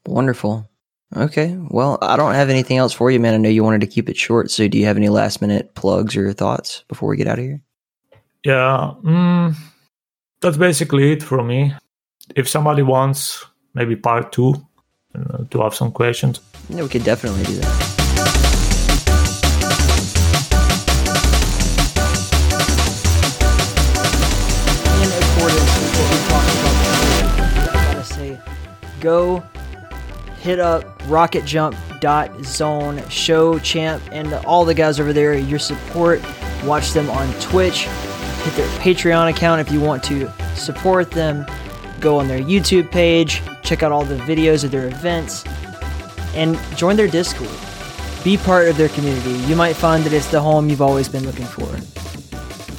wonderful. 0.07 0.69
Okay, 1.17 1.57
well, 1.71 1.99
I 2.03 2.17
don't 2.17 2.35
have 2.35 2.51
anything 2.51 2.79
else 2.79 2.93
for 2.93 3.11
you, 3.11 3.21
man. 3.21 3.35
I 3.35 3.37
know 3.37 3.49
you 3.49 3.63
wanted 3.63 3.81
to 3.83 3.87
keep 3.87 4.09
it 4.09 4.17
short, 4.17 4.51
so 4.51 4.67
do 4.69 4.77
you 4.77 4.85
have 4.87 4.97
any 4.97 5.09
last 5.09 5.41
minute 5.41 5.75
plugs 5.75 6.17
or 6.17 6.33
thoughts 6.33 6.85
before 6.89 7.09
we 7.09 7.17
get 7.17 7.29
out 7.29 7.39
of 7.39 7.45
here? 7.45 7.63
Yeah, 8.45 8.93
mm, 9.03 9.55
that's 10.41 10.57
basically 10.57 11.13
it 11.13 11.23
for 11.23 11.43
me. 11.43 11.75
If 12.35 12.49
somebody 12.49 12.83
wants 12.83 13.45
maybe 13.75 13.95
part 13.97 14.33
two 14.33 14.55
uh, 15.15 15.45
to 15.51 15.63
have 15.63 15.75
some 15.75 15.93
questions, 15.93 16.41
Yeah, 16.69 16.83
we 16.83 16.89
could 16.89 17.05
definitely 17.05 17.45
do 17.45 17.55
that. 17.61 18.06
Go 29.07 29.43
hit 30.41 30.59
up 30.59 30.99
rocketjump.zone, 31.03 33.09
show 33.09 33.59
Ch4mp, 33.61 34.01
and 34.11 34.35
all 34.45 34.65
the 34.65 34.75
guys 34.75 34.99
over 34.99 35.13
there 35.13 35.35
your 35.35 35.61
support. 35.61 36.21
Watch 36.65 36.91
them 36.91 37.09
on 37.11 37.33
Twitch, 37.35 37.85
hit 37.85 38.55
their 38.55 38.67
Patreon 38.81 39.31
account 39.31 39.61
if 39.61 39.71
you 39.71 39.81
want 39.81 40.03
to 40.03 40.29
support 40.57 41.13
them. 41.13 41.47
Go 42.01 42.19
on 42.19 42.27
their 42.27 42.41
YouTube 42.41 42.91
page, 42.91 43.43
check 43.63 43.85
out 43.85 43.93
all 43.93 44.05
the 44.05 44.17
videos 44.17 44.65
of 44.65 44.73
their 44.73 44.89
events, 44.89 45.45
and 46.35 46.59
join 46.77 46.97
their 46.97 47.07
Discord. 47.07 47.49
Be 48.25 48.37
part 48.37 48.67
of 48.67 48.77
their 48.77 48.89
community. 48.89 49.35
You 49.47 49.55
might 49.55 49.75
find 49.75 50.03
that 50.03 50.13
it's 50.13 50.33
the 50.33 50.41
home 50.41 50.69
you've 50.69 50.83
always 50.83 51.09
been 51.09 51.25
looking 51.25 51.47
for. 51.47 51.69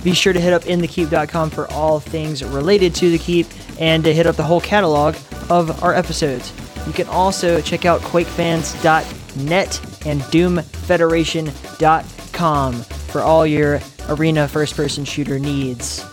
Be 0.04 0.14
sure 0.14 0.34
to 0.34 0.41
hit 0.41 0.51
up 0.51 0.64
inthekeep.com 0.64 1.51
for 1.51 1.72
all 1.72 2.01
things 2.01 2.43
related 2.43 2.93
to 2.95 3.12
the 3.12 3.18
Keep 3.18 3.47
and 3.80 4.04
to 4.04 4.14
hit 4.14 4.28
up 4.28 4.36
the 4.36 4.43
whole 4.43 4.60
catalog 4.60 5.16
of 5.50 5.84
our 5.84 5.93
episodes. 5.93 6.54
You 6.86 6.93
can 6.93 7.08
also 7.08 7.60
check 7.62 7.86
out 7.86 8.02
QuakeFans.net 8.02 10.06
and 10.06 10.22
DoomFederation.com 10.22 12.74
for 12.74 13.22
all 13.22 13.48
your 13.48 13.80
arena 14.10 14.48
first 14.48 14.76
person 14.76 15.06
shooter 15.06 15.39
needs. 15.39 16.06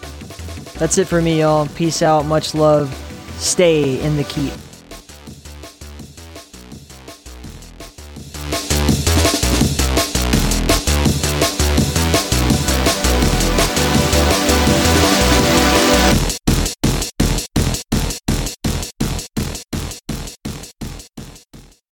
That's 0.74 0.98
it 0.98 1.06
for 1.06 1.22
me, 1.22 1.40
y'all. 1.40 1.66
Peace 1.68 2.02
out. 2.02 2.26
Much 2.26 2.54
love. 2.54 2.92
Stay 3.38 4.00
in 4.00 4.16
the 4.16 4.24
Keep. 4.24 4.52